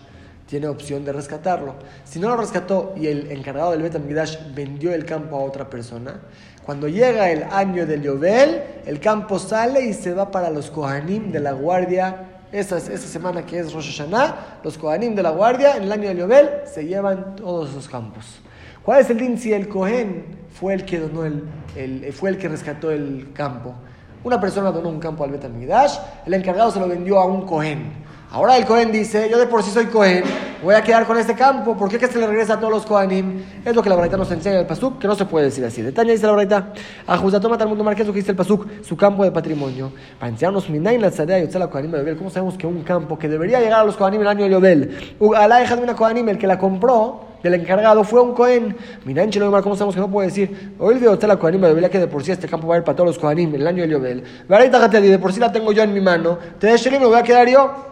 tiene 0.50 0.68
opción 0.68 1.06
de 1.06 1.14
rescatarlo. 1.14 1.76
Si 2.04 2.20
no 2.20 2.28
lo 2.30 2.36
rescató 2.36 2.94
y 2.98 3.06
el 3.06 3.32
encargado 3.32 3.72
del 3.72 3.84
Betamigdash 3.84 4.52
vendió 4.56 4.92
el 4.92 5.06
campo 5.06 5.38
a 5.38 5.44
otra 5.44 5.70
persona, 5.70 6.22
cuando 6.66 6.88
llega 6.88 7.30
el 7.30 7.44
año 7.44 7.86
del 7.86 8.02
Yobel, 8.02 8.64
el 8.86 9.00
campo 9.00 9.38
sale 9.38 9.86
y 9.86 9.94
se 9.94 10.12
va 10.14 10.32
para 10.32 10.50
los 10.50 10.72
Kohanim 10.72 11.32
de 11.32 11.40
la 11.40 11.52
guardia. 11.52 12.26
Esa, 12.52 12.78
esa 12.78 12.98
semana 12.98 13.46
que 13.46 13.60
es 13.60 13.72
Rosh 13.72 13.96
Hashanah, 13.96 14.60
los 14.64 14.76
Kohanim 14.80 15.14
de 15.14 15.22
la 15.22 15.30
guardia, 15.30 15.78
en 15.78 15.84
el 15.84 15.92
año 15.92 16.08
del 16.08 16.18
Yobel, 16.18 16.50
se 16.66 16.84
llevan 16.84 17.36
todos 17.36 17.70
esos 17.70 17.88
campos. 17.88 18.40
¿Cuál 18.84 19.02
es 19.02 19.10
el 19.12 19.20
din 19.20 19.38
si 19.38 19.54
el 19.54 19.70
Kohen 19.70 20.26
fue 20.60 20.74
el 20.74 20.84
que 20.84 20.98
donó 21.00 21.26
el, 21.26 22.12
fue 22.12 22.32
el 22.32 22.40
que 22.40 22.50
rescató 22.50 22.90
el 22.90 23.34
campo? 23.34 23.76
Una 24.24 24.42
persona 24.42 24.72
donó 24.72 24.90
un 24.90 25.00
campo 25.00 25.24
al 25.24 25.30
Betamigdash, 25.30 26.00
el 26.26 26.34
encargado 26.34 26.72
se 26.72 26.80
lo 26.80 26.88
vendió 26.88 27.20
a 27.20 27.26
un 27.26 27.46
Kohen. 27.46 28.09
Ahora 28.32 28.58
el 28.58 28.66
Cohen 28.66 28.92
dice, 28.92 29.28
yo 29.28 29.40
de 29.40 29.48
por 29.48 29.64
sí 29.64 29.72
soy 29.72 29.88
Cohen, 29.88 30.24
voy 30.62 30.76
a 30.76 30.84
quedar 30.84 31.08
con 31.08 31.18
este 31.18 31.34
campo, 31.34 31.76
¿por 31.76 31.90
qué 31.90 31.98
que 31.98 32.06
se 32.06 32.20
le 32.20 32.28
regresa 32.28 32.54
a 32.54 32.60
todos 32.60 32.72
los 32.72 32.86
Kohanim? 32.86 33.42
Es 33.66 33.76
lo 33.76 33.82
que 33.82 33.90
la 33.90 33.96
Braita 33.96 34.18
nos 34.18 34.30
enseña 34.30 34.54
en 34.54 34.62
el 34.62 34.68
Pasuk, 34.68 35.00
que 35.00 35.08
no 35.08 35.16
se 35.16 35.26
puede 35.26 35.46
decir 35.46 35.66
así. 35.66 35.82
Detalle 35.82 36.12
dice 36.12 36.28
la 36.28 36.34
Braita, 36.34 36.72
Ajuzatoma 37.08 37.58
el 37.60 37.68
mundo 37.68 37.84
marqués, 37.84 38.06
lo 38.06 38.14
que 38.14 38.20
dice 38.20 38.30
el 38.30 38.38
Pasuk, 38.38 38.84
su 38.84 38.96
campo 38.96 39.24
de 39.24 39.32
patrimonio. 39.32 39.92
Para 40.20 40.32
enseñarnos 40.32 40.70
Minain 40.70 41.02
la 41.02 41.10
Tzadea 41.10 41.40
y 41.40 41.48
la 41.48 41.68
Kohanim 41.72 41.92
de 41.92 42.16
¿cómo 42.18 42.30
sabemos 42.30 42.56
que 42.56 42.68
un 42.68 42.84
campo 42.84 43.18
que 43.18 43.28
debería 43.28 43.60
llegar 43.62 43.80
a 43.80 43.84
los 43.84 43.98
Kohanim 43.98 44.22
el 44.22 44.28
año 44.28 44.44
de 44.44 44.52
Yobel, 44.52 45.16
a 45.36 45.48
la 45.48 45.64
hija 45.64 45.76
de 45.76 45.82
una 45.82 45.96
Kohanim, 45.96 46.30
el 46.30 46.38
que 46.38 46.46
la 46.46 46.60
compró, 46.60 47.22
del 47.42 47.56
encargado 47.56 48.04
fue 48.04 48.22
un 48.22 48.36
Cohen. 48.36 48.78
Minain 49.06 49.32
Chelo 49.32 49.50
¿cómo 49.64 49.76
sabemos 49.76 49.96
que 49.96 50.02
no 50.02 50.12
puede 50.12 50.28
decir? 50.28 50.76
Hoy 50.78 51.00
de 51.00 51.28
la 51.28 51.38
Kohanim 51.38 51.62
de 51.62 51.90
que 51.90 51.98
de 51.98 52.08
por 52.08 52.24
sí 52.24 52.32
este 52.32 52.48
campo 52.48 52.68
va 52.68 52.76
a 52.76 52.78
ir 52.78 52.84
para 52.84 52.96
todos 52.96 53.08
los 53.08 53.18
Kohanim 53.18 53.56
el 53.56 53.66
año 53.66 53.82
de 53.82 53.90
Yobel. 53.90 54.24
Braita 54.48 54.88
de 54.88 55.18
por 55.18 55.34
sí 55.34 55.40
la 55.40 55.52
tengo 55.52 55.72
yo 55.72 55.82
en 55.82 55.94
mi 55.96 56.00
mano, 56.02 56.38
te 56.60 56.68
de 56.68 56.92
me 56.92 57.06
voy 57.08 57.18
a 57.18 57.24
quedar 57.24 57.50
yo. 57.50 57.89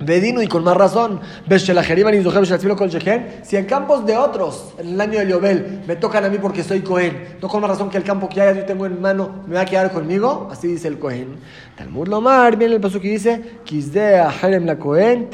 Bedino 0.00 0.40
y 0.42 0.46
con 0.46 0.62
más 0.62 0.76
razón, 0.76 1.20
si 3.42 3.56
en 3.56 3.64
campos 3.64 4.06
de 4.06 4.16
otros, 4.16 4.72
en 4.78 4.90
el 4.90 5.00
año 5.00 5.18
de 5.18 5.28
Yobel, 5.28 5.80
me 5.88 5.96
tocan 5.96 6.24
a 6.24 6.28
mí 6.28 6.38
porque 6.38 6.62
soy 6.62 6.82
Cohen, 6.82 7.36
no 7.42 7.48
con 7.48 7.60
más 7.60 7.70
razón 7.70 7.90
que 7.90 7.96
el 7.96 8.04
campo 8.04 8.28
que 8.28 8.40
haya 8.40 8.60
yo 8.60 8.64
tengo 8.64 8.86
en 8.86 9.00
mano 9.00 9.42
me 9.48 9.56
va 9.56 9.62
a 9.62 9.64
quedar 9.64 9.90
conmigo, 9.90 10.48
así 10.52 10.68
dice 10.68 10.86
el 10.86 11.00
Cohen. 11.00 11.36
Talmud 11.76 12.06
Lomar, 12.06 12.56
viene 12.56 12.76
el 12.76 12.80
paso 12.80 13.00
que 13.00 13.08
dice, 13.08 13.58
la 14.66 14.78
Cohen, 14.78 15.28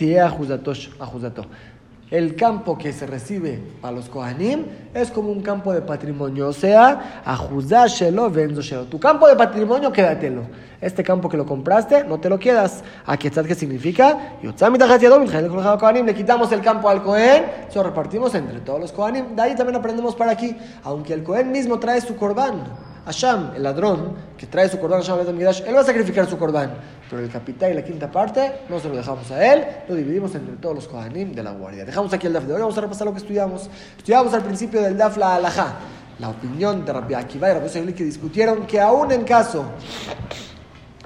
el 2.14 2.36
campo 2.36 2.78
que 2.78 2.92
se 2.92 3.06
recibe 3.06 3.60
para 3.80 3.96
los 3.96 4.08
Kohanim 4.08 4.66
es 4.94 5.10
como 5.10 5.32
un 5.32 5.42
campo 5.42 5.72
de 5.72 5.82
patrimonio, 5.82 6.46
o 6.46 6.52
sea, 6.52 7.22
ajuzashelo, 7.24 8.30
vendoshelo. 8.30 8.84
Tu 8.84 9.00
campo 9.00 9.26
de 9.26 9.34
patrimonio, 9.34 9.90
quédatelo. 9.90 10.42
Este 10.80 11.02
campo 11.02 11.28
que 11.28 11.36
lo 11.36 11.44
compraste, 11.44 12.04
no 12.04 12.20
te 12.20 12.28
lo 12.28 12.38
quedas. 12.38 12.84
Aquí 13.04 13.26
está 13.26 13.42
qué 13.42 13.56
significa. 13.56 14.36
Le 14.40 16.14
quitamos 16.14 16.52
el 16.52 16.60
campo 16.60 16.88
al 16.88 17.02
Cohen, 17.02 17.46
se 17.68 17.74
lo 17.74 17.82
repartimos 17.82 18.32
entre 18.36 18.60
todos 18.60 18.78
los 18.78 18.92
Kohanim. 18.92 19.34
De 19.34 19.42
ahí 19.42 19.56
también 19.56 19.74
aprendemos 19.74 20.14
para 20.14 20.30
aquí, 20.30 20.56
aunque 20.84 21.14
el 21.14 21.24
Cohen 21.24 21.50
mismo 21.50 21.80
trae 21.80 22.00
su 22.00 22.14
corbán. 22.14 22.93
Hashem, 23.04 23.50
el 23.56 23.62
ladrón 23.62 24.12
que 24.36 24.46
trae 24.46 24.68
su 24.68 24.78
corbán 24.78 25.02
a 25.02 25.14
él 25.14 25.76
va 25.76 25.80
a 25.80 25.84
sacrificar 25.84 26.28
su 26.28 26.38
corbán. 26.38 26.74
Pero 27.10 27.22
el 27.22 27.30
capital 27.30 27.72
y 27.72 27.74
la 27.74 27.84
quinta 27.84 28.10
parte 28.10 28.60
no 28.68 28.80
se 28.80 28.88
lo 28.88 28.96
dejamos 28.96 29.30
a 29.30 29.52
él, 29.52 29.64
lo 29.88 29.94
dividimos 29.94 30.34
entre 30.34 30.56
todos 30.56 30.74
los 30.74 30.88
Kohanim 30.88 31.34
de 31.34 31.42
la 31.42 31.52
guardia. 31.52 31.84
Dejamos 31.84 32.12
aquí 32.12 32.26
el 32.26 32.32
Daf 32.32 32.44
de 32.44 32.54
hoy, 32.54 32.60
vamos 32.60 32.78
a 32.78 32.80
repasar 32.80 33.06
lo 33.06 33.12
que 33.12 33.18
estudiamos. 33.18 33.68
Estudiamos 33.98 34.32
al 34.32 34.42
principio 34.42 34.80
del 34.80 34.96
Daf 34.96 35.18
la 35.18 35.34
Alajá, 35.34 35.74
la 36.18 36.30
opinión 36.30 36.84
de 36.84 36.92
Rabbi 36.92 37.14
Akiva 37.14 37.50
y 37.50 37.54
Rabbi 37.54 37.92
que 37.92 38.04
discutieron 38.04 38.66
que 38.66 38.80
aún 38.80 39.12
en 39.12 39.24
caso 39.24 39.64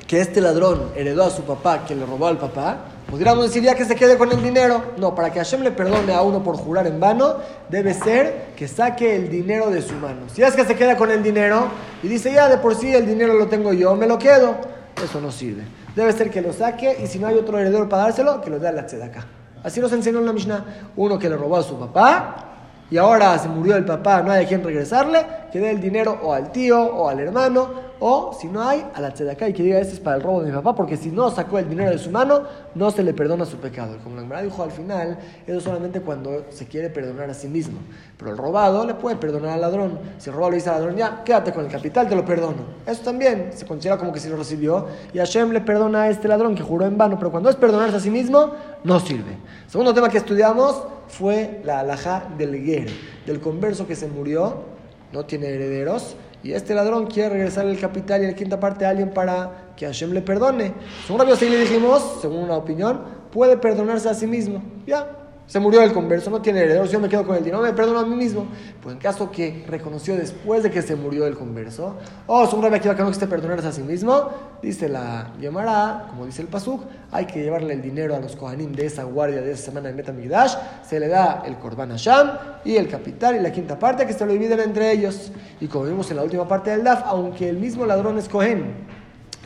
que 0.07 0.21
este 0.21 0.41
ladrón 0.41 0.93
heredó 0.95 1.25
a 1.25 1.31
su 1.31 1.43
papá, 1.43 1.85
que 1.85 1.95
le 1.95 2.07
robó 2.07 2.29
al 2.29 2.39
papá, 2.39 2.79
Podríamos 3.11 3.47
decir 3.47 3.63
ya 3.63 3.75
que 3.75 3.87
se 3.87 3.97
quede 3.97 4.19
con 4.19 4.31
el 4.31 4.43
dinero. 4.43 4.83
No, 4.99 5.15
para 5.15 5.33
que 5.33 5.39
Hashem 5.39 5.63
le 5.63 5.71
perdone 5.71 6.13
a 6.13 6.21
uno 6.21 6.43
por 6.43 6.57
jurar 6.57 6.87
en 6.87 7.01
vano, 7.01 7.37
debe 7.71 7.95
ser 7.95 8.49
que 8.55 8.69
saque 8.69 9.17
el 9.17 9.31
dinero 9.31 9.71
de 9.71 9.81
su 9.81 9.95
mano. 9.95 10.29
Si 10.31 10.43
es 10.43 10.55
que 10.55 10.67
se 10.67 10.77
queda 10.77 10.95
con 10.95 11.11
el 11.11 11.23
dinero 11.23 11.69
y 12.03 12.09
dice, 12.09 12.31
ya 12.31 12.49
de 12.49 12.59
por 12.59 12.75
sí 12.75 12.95
el 12.95 13.07
dinero 13.07 13.33
lo 13.33 13.47
tengo 13.47 13.73
yo, 13.73 13.97
me 13.97 14.07
lo 14.07 14.19
quedo. 14.19 14.57
eso 15.03 15.23
no 15.23 15.33
sirve. 15.33 15.63
Debe 15.97 16.13
ser 16.13 16.31
que 16.31 16.43
lo 16.43 16.53
saque 16.53 16.99
y 17.03 17.07
si 17.07 17.19
no 17.19 17.29
hay 17.29 17.37
otro 17.37 17.59
heredero 17.59 17.89
para 17.89 18.03
dárselo, 18.03 18.43
que 18.43 18.51
lo 18.51 18.59
dé 18.59 18.69
a 18.69 18.73
la 18.73 18.85
tzedakah. 18.85 19.25
Así 19.65 19.81
nos 19.81 19.93
enseñó 19.93 20.19
en 20.19 20.27
la 20.27 20.35
Mishnah. 20.35 20.65
Uno 20.97 21.19
que 21.19 21.31
le 21.31 21.37
robó 21.39 21.57
a 21.57 21.63
su 21.63 21.79
papá 21.79 22.45
y 22.91 22.99
ahora 22.99 23.39
se 23.39 23.49
murió 23.49 23.77
el 23.77 23.87
papá, 23.87 24.21
no 24.21 24.33
hay 24.33 24.45
quien 24.45 24.63
regresarle, 24.63 25.25
que 25.51 25.61
dé 25.61 25.71
el 25.71 25.81
dinero 25.81 26.19
o 26.23 26.35
al 26.35 26.53
tío 26.53 26.79
o 26.79 27.09
al 27.09 27.21
hermano 27.21 27.88
o 28.01 28.33
si 28.39 28.47
no 28.47 28.63
hay, 28.63 28.85
a 28.95 29.01
la 29.01 29.13
tzedaká 29.13 29.49
y 29.49 29.53
que 29.53 29.63
diga, 29.63 29.79
este 29.79 29.95
es 29.95 30.01
para 30.01 30.17
el 30.17 30.23
robo 30.23 30.43
de 30.43 30.51
mi 30.51 30.57
papá, 30.57 30.75
porque 30.75 30.97
si 30.97 31.11
no 31.11 31.31
sacó 31.31 31.59
el 31.59 31.69
dinero 31.69 31.91
de 31.91 31.99
su 31.99 32.11
mano, 32.11 32.43
no 32.75 32.91
se 32.91 33.03
le 33.03 33.13
perdona 33.15 33.45
su 33.45 33.57
pecado. 33.57 33.97
Como 34.03 34.17
la 34.17 34.23
Gemara 34.23 34.43
dijo 34.43 34.63
al 34.63 34.71
final, 34.71 35.19
eso 35.47 35.61
solamente 35.61 36.01
cuando 36.01 36.45
se 36.51 36.67
quiere 36.67 36.91
perdonar 36.91 37.31
a 37.31 37.35
sí 37.35 37.49
mismo. 37.49 37.79
Pero 38.17 38.31
el 38.31 38.39
robado 38.39 38.85
le 38.87 38.95
puede 38.95 39.17
perdonar 39.17 39.51
al 39.51 39.61
ladrón. 39.61 39.99
Si 40.19 40.31
el 40.31 40.35
robado 40.35 40.51
le 40.51 40.57
dice 40.57 40.71
al 40.71 40.77
ladrón, 40.77 40.97
ya, 40.97 41.25
quédate 41.25 41.53
con 41.53 41.65
el 41.65 41.71
capital, 41.71 42.09
te 42.09 42.15
lo 42.15 42.25
perdono. 42.25 42.63
Eso 42.87 43.03
también 43.03 43.51
se 43.55 43.67
considera 43.67 43.99
como 43.99 44.13
que 44.13 44.21
si 44.21 44.29
lo 44.29 44.37
recibió. 44.37 44.87
Y 45.13 45.19
Hashem 45.19 45.51
le 45.51 45.61
perdona 45.61 46.03
a 46.03 46.11
este 46.11 46.29
ladrón 46.29 46.55
que 46.55 46.63
juró 46.63 46.87
en 46.87 46.97
vano. 46.97 47.17
Pero 47.19 47.31
cuando 47.31 47.51
es 47.51 47.57
perdonarse 47.57 47.97
a 47.97 48.01
sí 48.01 48.11
mismo, 48.11 48.53
no 48.85 49.01
sirve. 49.01 49.37
Segundo 49.67 49.93
tema 49.93 50.09
que 50.09 50.19
estudiamos 50.19 50.83
fue 51.09 51.61
la 51.65 51.81
alajá 51.81 52.29
del 52.37 52.65
guer, 52.65 52.89
del 53.27 53.41
converso 53.41 53.87
que 53.87 53.97
se 53.97 54.07
murió, 54.07 54.79
no 55.13 55.25
tiene 55.25 55.49
herederos 55.49 56.17
y 56.43 56.53
este 56.53 56.75
ladrón 56.75 57.07
quiere 57.07 57.31
regresar 57.31 57.67
el 57.67 57.79
capital 57.79 58.23
y 58.23 58.27
la 58.27 58.35
quinta 58.35 58.61
parte 58.61 58.85
a 58.85 58.91
alguien 58.91 59.11
para 59.11 59.73
que 59.77 59.87
Hashem 59.87 60.13
le 60.13 60.23
perdone. 60.23 60.73
Según 61.07 61.21
Rabbi 61.21 61.49
le 61.49 61.61
dijimos, 61.61 62.19
según 62.21 62.45
una 62.45 62.57
opinión, 62.57 63.01
puede 63.33 63.57
perdonarse 63.57 64.09
a 64.09 64.15
sí 64.15 64.27
mismo. 64.27 64.63
Ya, 64.87 65.28
se 65.49 65.59
murió 65.61 65.83
el 65.83 65.95
converso, 65.95 66.31
no 66.31 66.43
tiene 66.43 66.61
herederos, 66.61 66.93
yo 66.93 67.01
me 67.01 67.09
quedo 67.09 67.27
con 67.27 67.35
el 67.35 67.43
dinero, 67.43 67.63
me 67.63 67.73
perdono 67.73 68.01
a 68.01 68.05
mí 68.07 68.15
mismo. 68.15 68.47
Pues 68.83 68.95
en 68.95 69.01
caso 69.01 69.31
que 69.31 69.65
reconoció 69.67 70.15
después 70.15 70.63
de 70.63 70.71
que 70.71 70.83
se 70.83 70.95
murió 70.95 71.27
el 71.27 71.37
converso, 71.37 71.97
oh, 72.27 72.47
un 72.55 72.63
rabia 72.63 72.81
que 72.81 73.03
no 73.03 73.09
esté 73.09 73.27
perdonarse 73.27 73.67
a 73.67 73.73
sí 73.73 73.83
mismo, 73.83 74.29
dice 74.63 74.91
la 74.91 75.33
llamará, 75.41 76.07
como 76.11 76.27
dice 76.27 76.43
el 76.43 76.49
Pasuk, 76.49 76.83
hay 77.11 77.25
que 77.25 77.43
llevarle 77.43 77.73
el 77.73 77.81
dinero 77.81 78.15
a 78.15 78.21
los 78.21 78.37
Kohanim 78.37 78.73
de 78.73 78.85
esa 78.85 79.05
guardia 79.05 79.41
de 79.41 79.53
esa 79.53 79.65
semana 79.65 79.89
en 79.89 79.97
Metamigdash, 79.97 80.55
se 80.87 81.01
le 81.01 81.09
da 81.09 81.43
el 81.47 81.57
Korban 81.57 81.91
Hashem 81.91 82.29
y 82.67 82.77
el 82.77 82.87
capital 82.87 83.37
y 83.37 83.41
la 83.41 83.51
quinta 83.51 83.79
parte 83.79 84.07
que 84.07 84.13
se 84.13 84.27
lo 84.27 84.33
dividen 84.35 84.61
entre 84.61 84.93
ellos. 84.93 85.33
Y 85.61 85.67
como 85.69 85.87
vimos 85.87 86.11
en 86.11 86.19
la 86.19 86.25
última 86.25 86.47
parte 86.47 86.71
del 86.71 86.85
DAF, 86.85 87.05
aunque 87.07 87.49
el 87.49 87.57
mismo 87.57 87.87
ladrón 87.87 88.19
es 88.19 88.29
Kohen, 88.29 88.98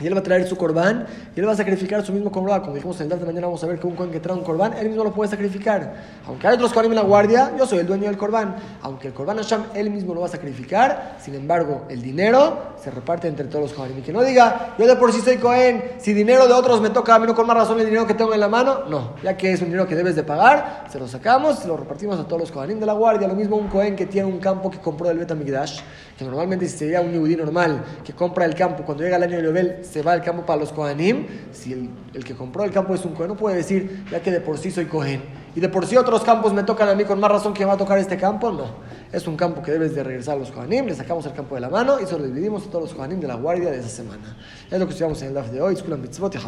y 0.03 0.07
él 0.07 0.15
va 0.15 0.19
a 0.19 0.23
traer 0.23 0.45
su 0.45 0.57
corbán 0.57 1.05
y 1.33 1.39
él 1.39 1.47
va 1.47 1.53
a 1.53 1.55
sacrificar 1.55 2.05
su 2.05 2.11
mismo 2.11 2.29
corbán. 2.29 2.61
Como 2.61 2.75
dijimos 2.75 2.99
en 2.99 3.09
el 3.09 3.19
de 3.19 3.25
mañana, 3.25 3.47
vamos 3.47 3.63
a 3.63 3.67
ver 3.67 3.79
que 3.79 3.87
un 3.87 3.95
cohen 3.95 4.11
que 4.11 4.19
trae 4.19 4.35
un 4.35 4.43
corbán, 4.43 4.73
él 4.73 4.89
mismo 4.89 5.03
lo 5.05 5.13
puede 5.13 5.31
sacrificar. 5.31 5.93
Aunque 6.27 6.45
hay 6.45 6.55
otros 6.55 6.73
cohen 6.73 6.87
en 6.87 6.95
la 6.95 7.03
guardia, 7.03 7.53
yo 7.57 7.65
soy 7.65 7.79
el 7.79 7.87
dueño 7.87 8.05
del 8.07 8.17
corbán. 8.17 8.55
Aunque 8.81 9.07
el 9.07 9.13
corbán 9.13 9.37
Hashem, 9.37 9.61
él 9.73 9.89
mismo 9.89 10.13
lo 10.13 10.19
va 10.19 10.25
a 10.25 10.29
sacrificar. 10.29 11.15
Sin 11.21 11.35
embargo, 11.35 11.85
el 11.89 12.01
dinero 12.01 12.73
se 12.83 12.91
reparte 12.91 13.29
entre 13.29 13.45
todos 13.45 13.61
los 13.61 13.73
cohen. 13.73 13.97
Y 13.97 14.01
que 14.01 14.11
no 14.11 14.21
diga, 14.23 14.75
yo 14.77 14.85
de 14.85 14.95
por 14.97 15.13
sí 15.13 15.21
soy 15.21 15.37
cohen, 15.37 15.81
si 15.99 16.11
dinero 16.11 16.47
de 16.47 16.53
otros 16.53 16.81
me 16.81 16.89
toca 16.89 17.15
a 17.15 17.19
mí, 17.19 17.25
no 17.25 17.33
con 17.33 17.47
más 17.47 17.55
razón 17.55 17.79
el 17.79 17.85
dinero 17.85 18.05
que 18.05 18.13
tengo 18.13 18.33
en 18.33 18.41
la 18.41 18.49
mano. 18.49 18.81
No, 18.89 19.13
ya 19.23 19.37
que 19.37 19.53
es 19.53 19.61
un 19.61 19.67
dinero 19.67 19.87
que 19.87 19.95
debes 19.95 20.17
de 20.17 20.23
pagar, 20.23 20.85
se 20.91 20.99
lo 20.99 21.07
sacamos 21.07 21.63
y 21.63 21.67
lo 21.67 21.77
repartimos 21.77 22.19
a 22.19 22.25
todos 22.25 22.41
los 22.41 22.51
cohen 22.51 22.77
de 22.77 22.85
la 22.85 22.93
guardia. 22.93 23.27
Lo 23.27 23.35
mismo 23.35 23.55
un 23.55 23.69
cohen 23.69 23.95
que 23.95 24.05
tiene 24.05 24.27
un 24.27 24.39
campo 24.39 24.69
que 24.69 24.79
compró 24.79 25.07
del 25.07 25.19
Betamigdash, 25.19 25.79
que 26.17 26.25
normalmente 26.25 26.67
sería 26.67 26.99
un 26.99 27.13
yudí 27.13 27.37
normal 27.37 27.53
que 28.03 28.13
compra 28.13 28.45
el 28.45 28.55
campo, 28.55 28.83
cuando 28.83 29.03
llega 29.03 29.17
el 29.17 29.23
año 29.23 29.37
de 29.37 29.43
Yobel, 29.43 29.85
se 29.93 30.01
va 30.01 30.13
al 30.13 30.23
campo 30.23 30.43
para 30.43 30.59
los 30.59 30.71
Kohanim, 30.71 31.27
si 31.51 31.71
el, 31.71 32.25
que 32.25 32.33
compró 32.33 32.63
el 32.63 32.71
campo 32.71 32.95
es 32.95 33.05
un 33.05 33.13
Kohen, 33.13 33.29
no 33.29 33.37
puede 33.37 33.57
decir, 33.57 34.03
ya 34.09 34.23
que 34.23 34.31
de 34.31 34.41
por 34.41 34.57
sí 34.57 34.71
soy 34.71 34.85
Kohen, 34.85 35.21
y 35.55 35.59
de 35.59 35.69
por 35.69 35.85
sí 35.85 35.95
otros 35.95 36.23
campos 36.23 36.51
me 36.51 36.63
tocan 36.63 36.89
a 36.89 36.95
mí 36.95 37.03
con 37.05 37.19
más 37.19 37.31
razón 37.31 37.53
que 37.53 37.63
va 37.63 37.73
a 37.73 37.77
tocar 37.77 37.99
este 37.99 38.17
campo, 38.17 38.51
no. 38.51 38.65
Es 39.11 39.27
un 39.27 39.37
campo 39.37 39.61
que 39.61 39.71
debes 39.71 39.93
de 39.93 40.03
regresar 40.03 40.37
a 40.37 40.39
los 40.39 40.49
Kohanim, 40.49 40.87
le 40.87 40.95
sacamos 40.95 41.27
el 41.27 41.33
campo 41.33 41.53
de 41.53 41.61
la 41.61 41.69
mano 41.69 41.99
y 41.99 42.07
se 42.07 42.17
lo 42.17 42.25
dividimos 42.25 42.65
a 42.65 42.71
todos 42.71 42.85
los 42.85 42.93
Kohanim 42.95 43.19
de 43.19 43.27
la 43.27 43.35
guardia 43.35 43.69
de 43.69 43.77
esa 43.77 43.89
semana. 43.89 44.35
Es 44.71 44.79
lo 44.79 44.87
que 44.87 44.93
estudiamos 44.93 45.21
en 45.21 45.27
el 45.27 45.35
DAF 45.35 45.51
de 45.51 45.61
hoy, 45.61 45.75
Mitzvot 45.75 46.33
y 46.33 46.39